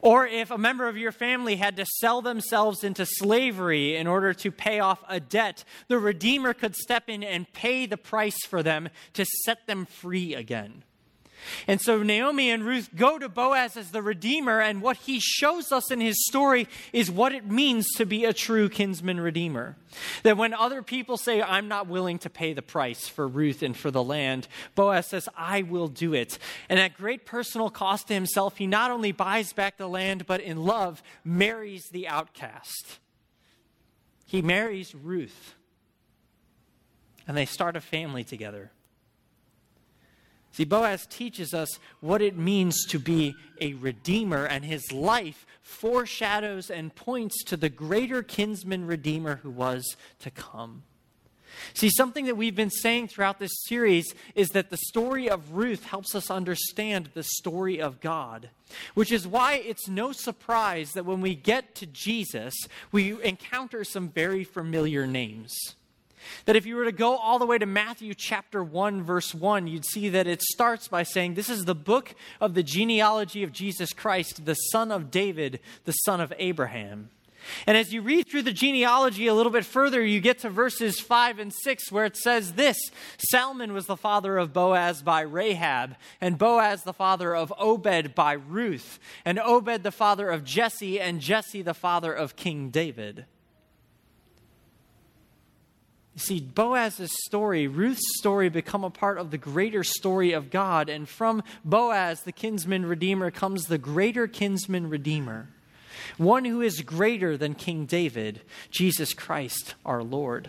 Or 0.00 0.26
if 0.26 0.50
a 0.50 0.58
member 0.58 0.88
of 0.88 0.96
your 0.96 1.12
family 1.12 1.56
had 1.56 1.76
to 1.76 1.86
sell 1.98 2.22
themselves 2.22 2.84
into 2.84 3.06
slavery 3.06 3.96
in 3.96 4.06
order 4.06 4.32
to 4.34 4.50
pay 4.50 4.80
off 4.80 5.02
a 5.08 5.20
debt, 5.20 5.64
the 5.88 5.98
Redeemer 5.98 6.54
could 6.54 6.76
step 6.76 7.04
in 7.08 7.22
and 7.22 7.52
pay 7.52 7.86
the 7.86 7.96
price 7.96 8.44
for 8.46 8.62
them 8.62 8.88
to 9.14 9.24
set 9.44 9.66
them 9.66 9.86
free 9.86 10.34
again. 10.34 10.82
And 11.66 11.80
so 11.80 12.02
Naomi 12.02 12.50
and 12.50 12.64
Ruth 12.64 12.90
go 12.94 13.18
to 13.18 13.28
Boaz 13.28 13.76
as 13.76 13.90
the 13.90 14.02
Redeemer, 14.02 14.60
and 14.60 14.82
what 14.82 14.96
he 14.98 15.20
shows 15.20 15.72
us 15.72 15.90
in 15.90 16.00
his 16.00 16.26
story 16.26 16.68
is 16.92 17.10
what 17.10 17.32
it 17.32 17.46
means 17.46 17.86
to 17.96 18.04
be 18.04 18.24
a 18.24 18.32
true 18.32 18.68
kinsman 18.68 19.20
Redeemer. 19.20 19.76
That 20.22 20.36
when 20.36 20.54
other 20.54 20.82
people 20.82 21.16
say, 21.16 21.42
I'm 21.42 21.68
not 21.68 21.86
willing 21.86 22.18
to 22.20 22.30
pay 22.30 22.52
the 22.52 22.62
price 22.62 23.08
for 23.08 23.26
Ruth 23.26 23.62
and 23.62 23.76
for 23.76 23.90
the 23.90 24.02
land, 24.02 24.48
Boaz 24.74 25.06
says, 25.06 25.28
I 25.36 25.62
will 25.62 25.88
do 25.88 26.14
it. 26.14 26.38
And 26.68 26.78
at 26.78 26.96
great 26.96 27.26
personal 27.26 27.70
cost 27.70 28.08
to 28.08 28.14
himself, 28.14 28.56
he 28.58 28.66
not 28.66 28.90
only 28.90 29.12
buys 29.12 29.52
back 29.52 29.76
the 29.76 29.88
land, 29.88 30.26
but 30.26 30.40
in 30.40 30.64
love 30.64 31.02
marries 31.24 31.88
the 31.90 32.08
outcast. 32.08 32.98
He 34.26 34.42
marries 34.42 34.94
Ruth, 34.94 35.54
and 37.28 37.36
they 37.36 37.46
start 37.46 37.76
a 37.76 37.80
family 37.80 38.24
together. 38.24 38.72
See, 40.56 40.64
Boaz 40.64 41.04
teaches 41.04 41.52
us 41.52 41.78
what 42.00 42.22
it 42.22 42.38
means 42.38 42.86
to 42.86 42.98
be 42.98 43.34
a 43.60 43.74
redeemer, 43.74 44.46
and 44.46 44.64
his 44.64 44.90
life 44.90 45.46
foreshadows 45.60 46.70
and 46.70 46.94
points 46.94 47.44
to 47.44 47.58
the 47.58 47.68
greater 47.68 48.22
kinsman 48.22 48.86
redeemer 48.86 49.36
who 49.42 49.50
was 49.50 49.98
to 50.20 50.30
come. 50.30 50.84
See, 51.74 51.90
something 51.90 52.24
that 52.24 52.38
we've 52.38 52.56
been 52.56 52.70
saying 52.70 53.08
throughout 53.08 53.38
this 53.38 53.64
series 53.66 54.14
is 54.34 54.48
that 54.50 54.70
the 54.70 54.78
story 54.78 55.28
of 55.28 55.52
Ruth 55.52 55.84
helps 55.84 56.14
us 56.14 56.30
understand 56.30 57.10
the 57.12 57.22
story 57.22 57.78
of 57.78 58.00
God, 58.00 58.48
which 58.94 59.12
is 59.12 59.28
why 59.28 59.56
it's 59.56 59.88
no 59.88 60.10
surprise 60.12 60.92
that 60.92 61.04
when 61.04 61.20
we 61.20 61.34
get 61.34 61.74
to 61.74 61.86
Jesus, 61.86 62.54
we 62.92 63.22
encounter 63.22 63.84
some 63.84 64.08
very 64.08 64.42
familiar 64.42 65.06
names. 65.06 65.54
That 66.44 66.56
if 66.56 66.66
you 66.66 66.76
were 66.76 66.84
to 66.84 66.92
go 66.92 67.16
all 67.16 67.38
the 67.38 67.46
way 67.46 67.58
to 67.58 67.66
Matthew 67.66 68.14
chapter 68.14 68.62
1, 68.62 69.02
verse 69.02 69.34
1, 69.34 69.66
you'd 69.66 69.86
see 69.86 70.08
that 70.10 70.26
it 70.26 70.42
starts 70.42 70.88
by 70.88 71.02
saying, 71.02 71.34
This 71.34 71.48
is 71.48 71.64
the 71.64 71.74
book 71.74 72.14
of 72.40 72.54
the 72.54 72.62
genealogy 72.62 73.42
of 73.42 73.52
Jesus 73.52 73.92
Christ, 73.92 74.44
the 74.44 74.54
son 74.54 74.90
of 74.90 75.10
David, 75.10 75.60
the 75.84 75.92
son 75.92 76.20
of 76.20 76.32
Abraham. 76.38 77.10
And 77.66 77.76
as 77.76 77.92
you 77.92 78.02
read 78.02 78.28
through 78.28 78.42
the 78.42 78.52
genealogy 78.52 79.26
a 79.26 79.34
little 79.34 79.52
bit 79.52 79.64
further, 79.64 80.04
you 80.04 80.20
get 80.20 80.38
to 80.40 80.50
verses 80.50 81.00
5 81.00 81.38
and 81.38 81.52
6 81.52 81.92
where 81.92 82.04
it 82.04 82.16
says 82.16 82.52
this 82.52 82.78
Salmon 83.18 83.72
was 83.72 83.86
the 83.86 83.96
father 83.96 84.38
of 84.38 84.52
Boaz 84.52 85.02
by 85.02 85.20
Rahab, 85.20 85.96
and 86.20 86.38
Boaz 86.38 86.82
the 86.82 86.92
father 86.92 87.34
of 87.34 87.52
Obed 87.58 88.14
by 88.14 88.32
Ruth, 88.32 88.98
and 89.24 89.38
Obed 89.38 89.82
the 89.82 89.92
father 89.92 90.30
of 90.30 90.44
Jesse, 90.44 91.00
and 91.00 91.20
Jesse 91.20 91.62
the 91.62 91.74
father 91.74 92.12
of 92.12 92.36
King 92.36 92.70
David. 92.70 93.26
You 96.16 96.20
see, 96.20 96.40
Boaz's 96.40 97.12
story, 97.26 97.68
Ruth's 97.68 98.16
story, 98.18 98.48
become 98.48 98.84
a 98.84 98.90
part 98.90 99.18
of 99.18 99.30
the 99.30 99.36
greater 99.36 99.84
story 99.84 100.32
of 100.32 100.50
God. 100.50 100.88
And 100.88 101.06
from 101.06 101.42
Boaz, 101.62 102.22
the 102.22 102.32
kinsman 102.32 102.86
redeemer, 102.86 103.30
comes 103.30 103.66
the 103.66 103.76
greater 103.76 104.26
kinsman 104.26 104.88
redeemer, 104.88 105.48
one 106.16 106.46
who 106.46 106.62
is 106.62 106.80
greater 106.80 107.36
than 107.36 107.54
King 107.54 107.84
David, 107.84 108.40
Jesus 108.70 109.12
Christ, 109.12 109.74
our 109.84 110.02
Lord. 110.02 110.48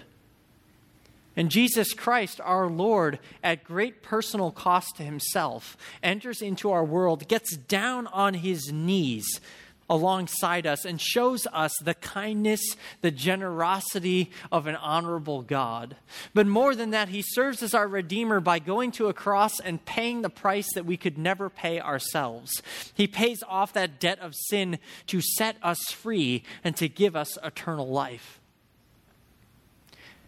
And 1.36 1.52
Jesus 1.52 1.94
Christ, 1.94 2.40
our 2.46 2.68
Lord, 2.68 3.20
at 3.44 3.66
great 3.66 4.02
personal 4.02 4.52
cost 4.52 4.96
to 4.96 5.04
himself, 5.04 5.76
enters 6.02 6.42
into 6.42 6.72
our 6.72 6.86
world, 6.86 7.28
gets 7.28 7.58
down 7.58 8.08
on 8.08 8.36
his 8.36 8.72
knees 8.72 9.42
alongside 9.90 10.68
us 10.68 10.86
and 10.86 11.00
shows 11.00 11.48
us 11.54 11.74
the 11.82 11.94
kindness, 11.94 12.76
the 13.02 13.12
generosity 13.12 14.32
of 14.52 14.68
an 14.68 14.76
honorable 14.76 15.42
God. 15.42 15.96
But 16.34 16.48
more 16.48 16.76
than 16.76 16.92
that, 16.92 17.10
he 17.10 17.22
serves 17.22 17.64
as 17.64 17.74
our 17.74 17.88
Redeemer 17.88 18.40
by 18.40 18.60
going 18.60 18.92
to 18.94 19.08
a 19.08 19.14
cross 19.14 19.60
and 19.60 19.84
paying 19.86 20.22
the 20.22 20.30
price 20.30 20.68
that 20.76 20.86
we 20.86 20.98
could 20.98 21.18
never 21.18 21.50
pay 21.50 21.80
ourselves. 21.80 22.62
He 22.94 23.08
pays 23.08 23.44
off 23.48 23.74
that 23.74 24.00
debt 24.00 24.20
of 24.20 24.34
sin 24.36 24.80
to 25.08 25.22
set 25.22 25.58
us 25.64 25.80
free 25.92 26.44
and 26.64 26.76
to 26.78 26.90
give 26.90 27.16
us 27.16 27.38
eternal 27.44 27.88
life. 27.88 28.40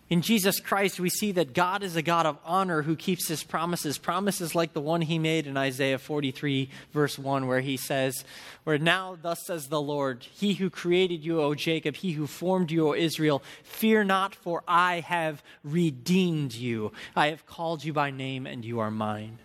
In 0.10 0.24
Jesus 0.24 0.60
Christ, 0.60 1.00
we 1.00 1.10
see 1.12 1.32
that 1.34 1.54
God 1.54 1.84
is 1.84 1.96
a 1.96 2.02
God 2.02 2.26
of 2.26 2.40
honor 2.44 2.82
who 2.82 2.96
keeps 2.96 3.28
his 3.28 3.44
promises, 3.44 4.00
promises 4.00 4.56
like 4.56 4.74
the 4.74 4.82
one 4.82 5.02
he 5.02 5.20
made 5.20 5.46
in 5.46 5.56
Isaiah 5.56 6.00
43, 6.00 6.68
verse 6.92 7.20
1, 7.20 7.46
where 7.46 7.62
he 7.62 7.78
says, 7.78 8.26
Where 8.64 8.80
now 8.80 9.16
thus 9.22 9.46
says 9.46 9.68
the 9.68 9.80
Lord, 9.80 10.24
He 10.24 10.56
who 10.56 10.72
created 10.72 11.24
you, 11.24 11.40
O 11.40 11.54
Jacob, 11.54 11.96
he 11.96 12.14
who 12.14 12.26
formed 12.26 12.72
you, 12.72 12.88
O 12.88 12.94
Israel, 12.96 13.44
fear 13.64 14.04
not, 14.04 14.34
for 14.34 14.64
I 14.68 15.02
have 15.02 15.44
redeemed 15.64 16.56
you. 16.56 16.92
I 17.16 17.28
have 17.28 17.46
called 17.46 17.84
you 17.84 17.94
by 17.94 18.10
name, 18.10 18.48
and 18.48 18.66
you 18.66 18.80
are 18.80 18.90
mine. 18.90 19.38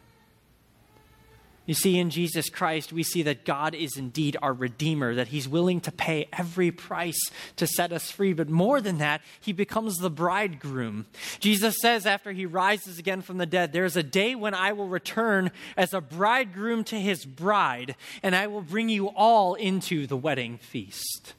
You 1.66 1.72
see, 1.72 1.98
in 1.98 2.10
Jesus 2.10 2.50
Christ, 2.50 2.92
we 2.92 3.02
see 3.02 3.22
that 3.22 3.46
God 3.46 3.74
is 3.74 3.96
indeed 3.96 4.36
our 4.42 4.52
Redeemer, 4.52 5.14
that 5.14 5.28
He's 5.28 5.48
willing 5.48 5.80
to 5.82 5.92
pay 5.92 6.28
every 6.30 6.70
price 6.70 7.18
to 7.56 7.66
set 7.66 7.90
us 7.90 8.10
free. 8.10 8.34
But 8.34 8.50
more 8.50 8.82
than 8.82 8.98
that, 8.98 9.22
He 9.40 9.52
becomes 9.52 9.96
the 9.96 10.10
bridegroom. 10.10 11.06
Jesus 11.40 11.76
says 11.80 12.04
after 12.04 12.32
He 12.32 12.44
rises 12.44 12.98
again 12.98 13.22
from 13.22 13.38
the 13.38 13.46
dead, 13.46 13.72
There 13.72 13.86
is 13.86 13.96
a 13.96 14.02
day 14.02 14.34
when 14.34 14.52
I 14.52 14.72
will 14.72 14.88
return 14.88 15.50
as 15.74 15.94
a 15.94 16.02
bridegroom 16.02 16.84
to 16.84 17.00
His 17.00 17.24
bride, 17.24 17.96
and 18.22 18.36
I 18.36 18.46
will 18.46 18.62
bring 18.62 18.90
you 18.90 19.08
all 19.08 19.54
into 19.54 20.06
the 20.06 20.18
wedding 20.18 20.58
feast. 20.58 21.32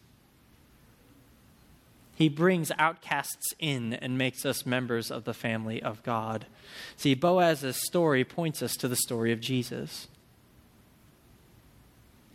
He 2.15 2.29
brings 2.29 2.71
outcasts 2.79 3.53
in 3.59 3.93
and 3.93 4.17
makes 4.17 4.45
us 4.45 4.65
members 4.65 5.11
of 5.11 5.25
the 5.25 5.33
family 5.33 5.83
of 5.83 6.01
God. 6.01 6.47
See, 6.95 7.13
Boaz's 7.13 7.75
story 7.85 8.23
points 8.23 8.63
us 8.63 8.75
to 8.77 8.87
the 8.87 8.95
story 8.95 9.31
of 9.31 9.41
Jesus. 9.41 10.07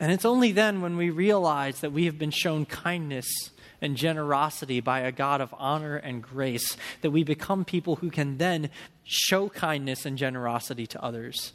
And 0.00 0.10
it's 0.10 0.24
only 0.24 0.50
then 0.50 0.80
when 0.80 0.96
we 0.96 1.10
realize 1.10 1.80
that 1.80 1.92
we 1.92 2.06
have 2.06 2.18
been 2.18 2.30
shown 2.30 2.64
kindness 2.64 3.50
and 3.82 3.96
generosity 3.96 4.80
by 4.80 5.00
a 5.00 5.12
God 5.12 5.42
of 5.42 5.54
honor 5.58 5.96
and 5.96 6.22
grace, 6.22 6.76
that 7.02 7.10
we 7.10 7.22
become 7.22 7.66
people 7.66 7.96
who 7.96 8.10
can 8.10 8.38
then 8.38 8.70
show 9.04 9.50
kindness 9.50 10.06
and 10.06 10.16
generosity 10.16 10.86
to 10.86 11.02
others. 11.02 11.52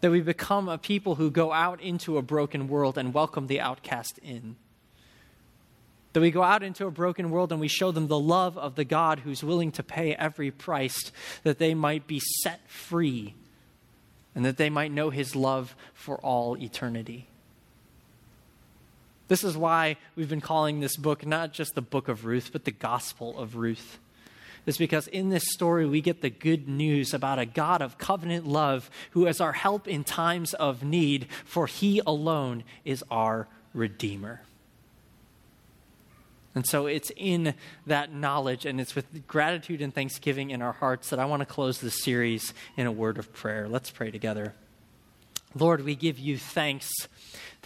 That 0.00 0.12
we 0.12 0.20
become 0.20 0.68
a 0.68 0.78
people 0.78 1.16
who 1.16 1.32
go 1.32 1.52
out 1.52 1.80
into 1.80 2.16
a 2.16 2.22
broken 2.22 2.68
world 2.68 2.96
and 2.96 3.12
welcome 3.12 3.48
the 3.48 3.60
outcast 3.60 4.18
in. 4.18 4.54
That 6.12 6.20
we 6.20 6.30
go 6.30 6.44
out 6.44 6.62
into 6.62 6.86
a 6.86 6.92
broken 6.92 7.30
world 7.30 7.50
and 7.50 7.60
we 7.60 7.68
show 7.68 7.90
them 7.90 8.06
the 8.06 8.18
love 8.18 8.56
of 8.56 8.76
the 8.76 8.84
God 8.84 9.20
who's 9.20 9.42
willing 9.42 9.72
to 9.72 9.82
pay 9.82 10.14
every 10.14 10.52
price 10.52 11.10
that 11.42 11.58
they 11.58 11.74
might 11.74 12.06
be 12.06 12.20
set 12.42 12.60
free 12.70 13.34
and 14.34 14.44
that 14.44 14.56
they 14.56 14.70
might 14.70 14.92
know 14.92 15.10
his 15.10 15.34
love 15.34 15.74
for 15.92 16.18
all 16.18 16.56
eternity. 16.56 17.27
This 19.28 19.44
is 19.44 19.56
why 19.56 19.96
we've 20.16 20.28
been 20.28 20.40
calling 20.40 20.80
this 20.80 20.96
book 20.96 21.24
not 21.24 21.52
just 21.52 21.74
the 21.74 21.82
book 21.82 22.08
of 22.08 22.24
Ruth, 22.24 22.50
but 22.52 22.64
the 22.64 22.70
gospel 22.70 23.38
of 23.38 23.56
Ruth. 23.56 23.98
Is 24.66 24.76
because 24.76 25.06
in 25.06 25.30
this 25.30 25.50
story 25.52 25.86
we 25.86 26.02
get 26.02 26.20
the 26.20 26.28
good 26.28 26.68
news 26.68 27.14
about 27.14 27.38
a 27.38 27.46
God 27.46 27.80
of 27.80 27.96
covenant 27.96 28.46
love 28.46 28.90
who 29.12 29.26
is 29.26 29.40
our 29.40 29.52
help 29.52 29.88
in 29.88 30.04
times 30.04 30.52
of 30.54 30.82
need, 30.82 31.26
for 31.44 31.66
he 31.66 32.02
alone 32.06 32.64
is 32.84 33.02
our 33.10 33.48
Redeemer. 33.72 34.42
And 36.54 36.66
so 36.66 36.86
it's 36.86 37.12
in 37.16 37.54
that 37.86 38.12
knowledge 38.12 38.66
and 38.66 38.80
it's 38.80 38.94
with 38.94 39.26
gratitude 39.26 39.80
and 39.80 39.94
thanksgiving 39.94 40.50
in 40.50 40.60
our 40.60 40.72
hearts 40.72 41.10
that 41.10 41.18
I 41.18 41.24
want 41.24 41.40
to 41.40 41.46
close 41.46 41.80
this 41.80 42.02
series 42.02 42.52
in 42.76 42.86
a 42.86 42.92
word 42.92 43.16
of 43.18 43.32
prayer. 43.32 43.68
Let's 43.68 43.90
pray 43.90 44.10
together. 44.10 44.54
Lord, 45.54 45.84
we 45.84 45.94
give 45.94 46.18
you 46.18 46.36
thanks 46.36 46.90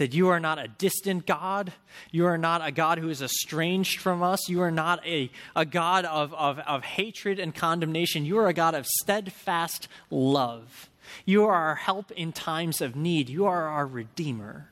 that 0.03 0.15
you 0.15 0.31
are 0.31 0.41
not 0.41 0.59
a 0.59 0.67
distant 0.67 1.27
God. 1.27 1.73
You 2.11 2.27
are 2.27 2.37
not 2.37 2.67
a 2.67 2.73
God 2.73 2.99
who 2.99 3.09
is 3.09 3.23
estranged 3.23 4.01
from 4.01 4.21
us. 4.21 4.49
You 4.49 4.61
are 4.62 4.71
not 4.73 5.07
a, 5.07 5.31
a 5.55 5.65
God 5.65 6.05
of, 6.07 6.35
of, 6.35 6.59
of 6.59 6.83
hatred 6.83 7.38
and 7.38 7.55
condemnation. 7.55 8.25
You 8.25 8.38
are 8.38 8.49
a 8.49 8.53
God 8.53 8.75
of 8.75 8.85
steadfast 8.85 9.87
love. 10.11 10.91
You 11.25 11.45
are 11.45 11.55
our 11.55 11.77
help 11.77 12.11
in 12.11 12.33
times 12.33 12.81
of 12.81 12.97
need. 12.97 13.29
You 13.29 13.47
are 13.47 13.69
our 13.69 13.87
Redeemer. 13.87 14.71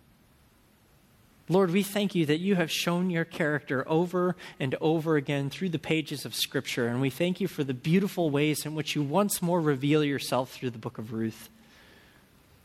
Lord, 1.49 1.71
we 1.71 1.85
thank 1.85 2.17
you 2.17 2.27
that 2.27 2.41
you 2.41 2.57
have 2.57 2.73
shown 2.73 3.09
your 3.09 3.25
character 3.25 3.89
over 3.89 4.35
and 4.59 4.75
over 4.81 5.15
again 5.15 5.49
through 5.49 5.69
the 5.69 5.79
pages 5.79 6.25
of 6.25 6.35
Scripture, 6.35 6.89
and 6.89 7.01
we 7.01 7.11
thank 7.11 7.41
you 7.41 7.47
for 7.47 7.63
the 7.63 7.73
beautiful 7.73 8.31
ways 8.31 8.67
in 8.67 8.75
which 8.75 8.97
you 8.97 9.03
once 9.05 9.41
more 9.41 9.61
reveal 9.61 10.03
yourself 10.03 10.53
through 10.53 10.71
the 10.71 10.79
book 10.79 10.99
of 10.99 11.13
Ruth. 11.13 11.49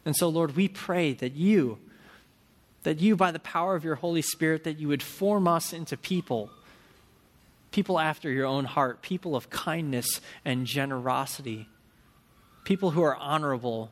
And 0.04 0.16
so, 0.16 0.30
Lord, 0.30 0.56
we 0.56 0.68
pray 0.68 1.14
that 1.14 1.34
you, 1.34 1.78
that 2.86 3.02
you, 3.02 3.16
by 3.16 3.32
the 3.32 3.40
power 3.40 3.76
of 3.76 3.84
your 3.84 3.96
Holy 3.96 4.22
Spirit, 4.22 4.64
that 4.64 4.80
you 4.80 4.88
would 4.88 5.02
form 5.02 5.48
us 5.48 5.74
into 5.74 5.98
people, 5.98 6.52
people 7.72 8.00
after 8.00 8.30
your 8.30 8.46
own 8.46 8.66
heart, 8.66 9.02
people 9.02 9.36
of 9.36 9.50
kindness 9.50 10.22
and 10.46 10.68
generosity, 10.68 11.68
people 12.64 12.92
who 12.92 13.02
are 13.02 13.16
honorable, 13.16 13.92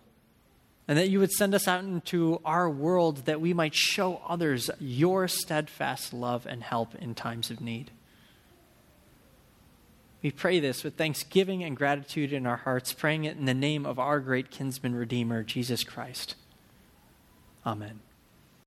and 0.87 0.97
that 0.97 1.09
you 1.09 1.19
would 1.19 1.31
send 1.31 1.55
us 1.55 1.67
out 1.67 1.83
into 1.83 2.39
our 2.45 2.69
world 2.69 3.25
that 3.25 3.41
we 3.41 3.51
might 3.51 3.73
show 3.73 4.21
others 4.27 4.69
your 4.79 5.27
steadfast 5.27 6.13
love 6.13 6.45
and 6.45 6.61
help 6.61 6.93
in 6.95 7.15
times 7.15 7.49
of 7.49 7.61
need. 7.61 7.89
We 10.21 10.29
pray 10.29 10.59
this 10.59 10.83
with 10.83 10.97
thanksgiving 10.97 11.63
and 11.63 11.75
gratitude 11.75 12.31
in 12.31 12.45
our 12.45 12.57
hearts, 12.57 12.93
praying 12.93 13.23
it 13.25 13.37
in 13.37 13.45
the 13.45 13.55
name 13.55 13.87
of 13.87 13.97
our 13.97 14.19
great 14.19 14.51
kinsman 14.51 14.93
redeemer, 14.93 15.43
Jesus 15.43 15.83
Christ. 15.83 16.35
Amen. 17.65 18.01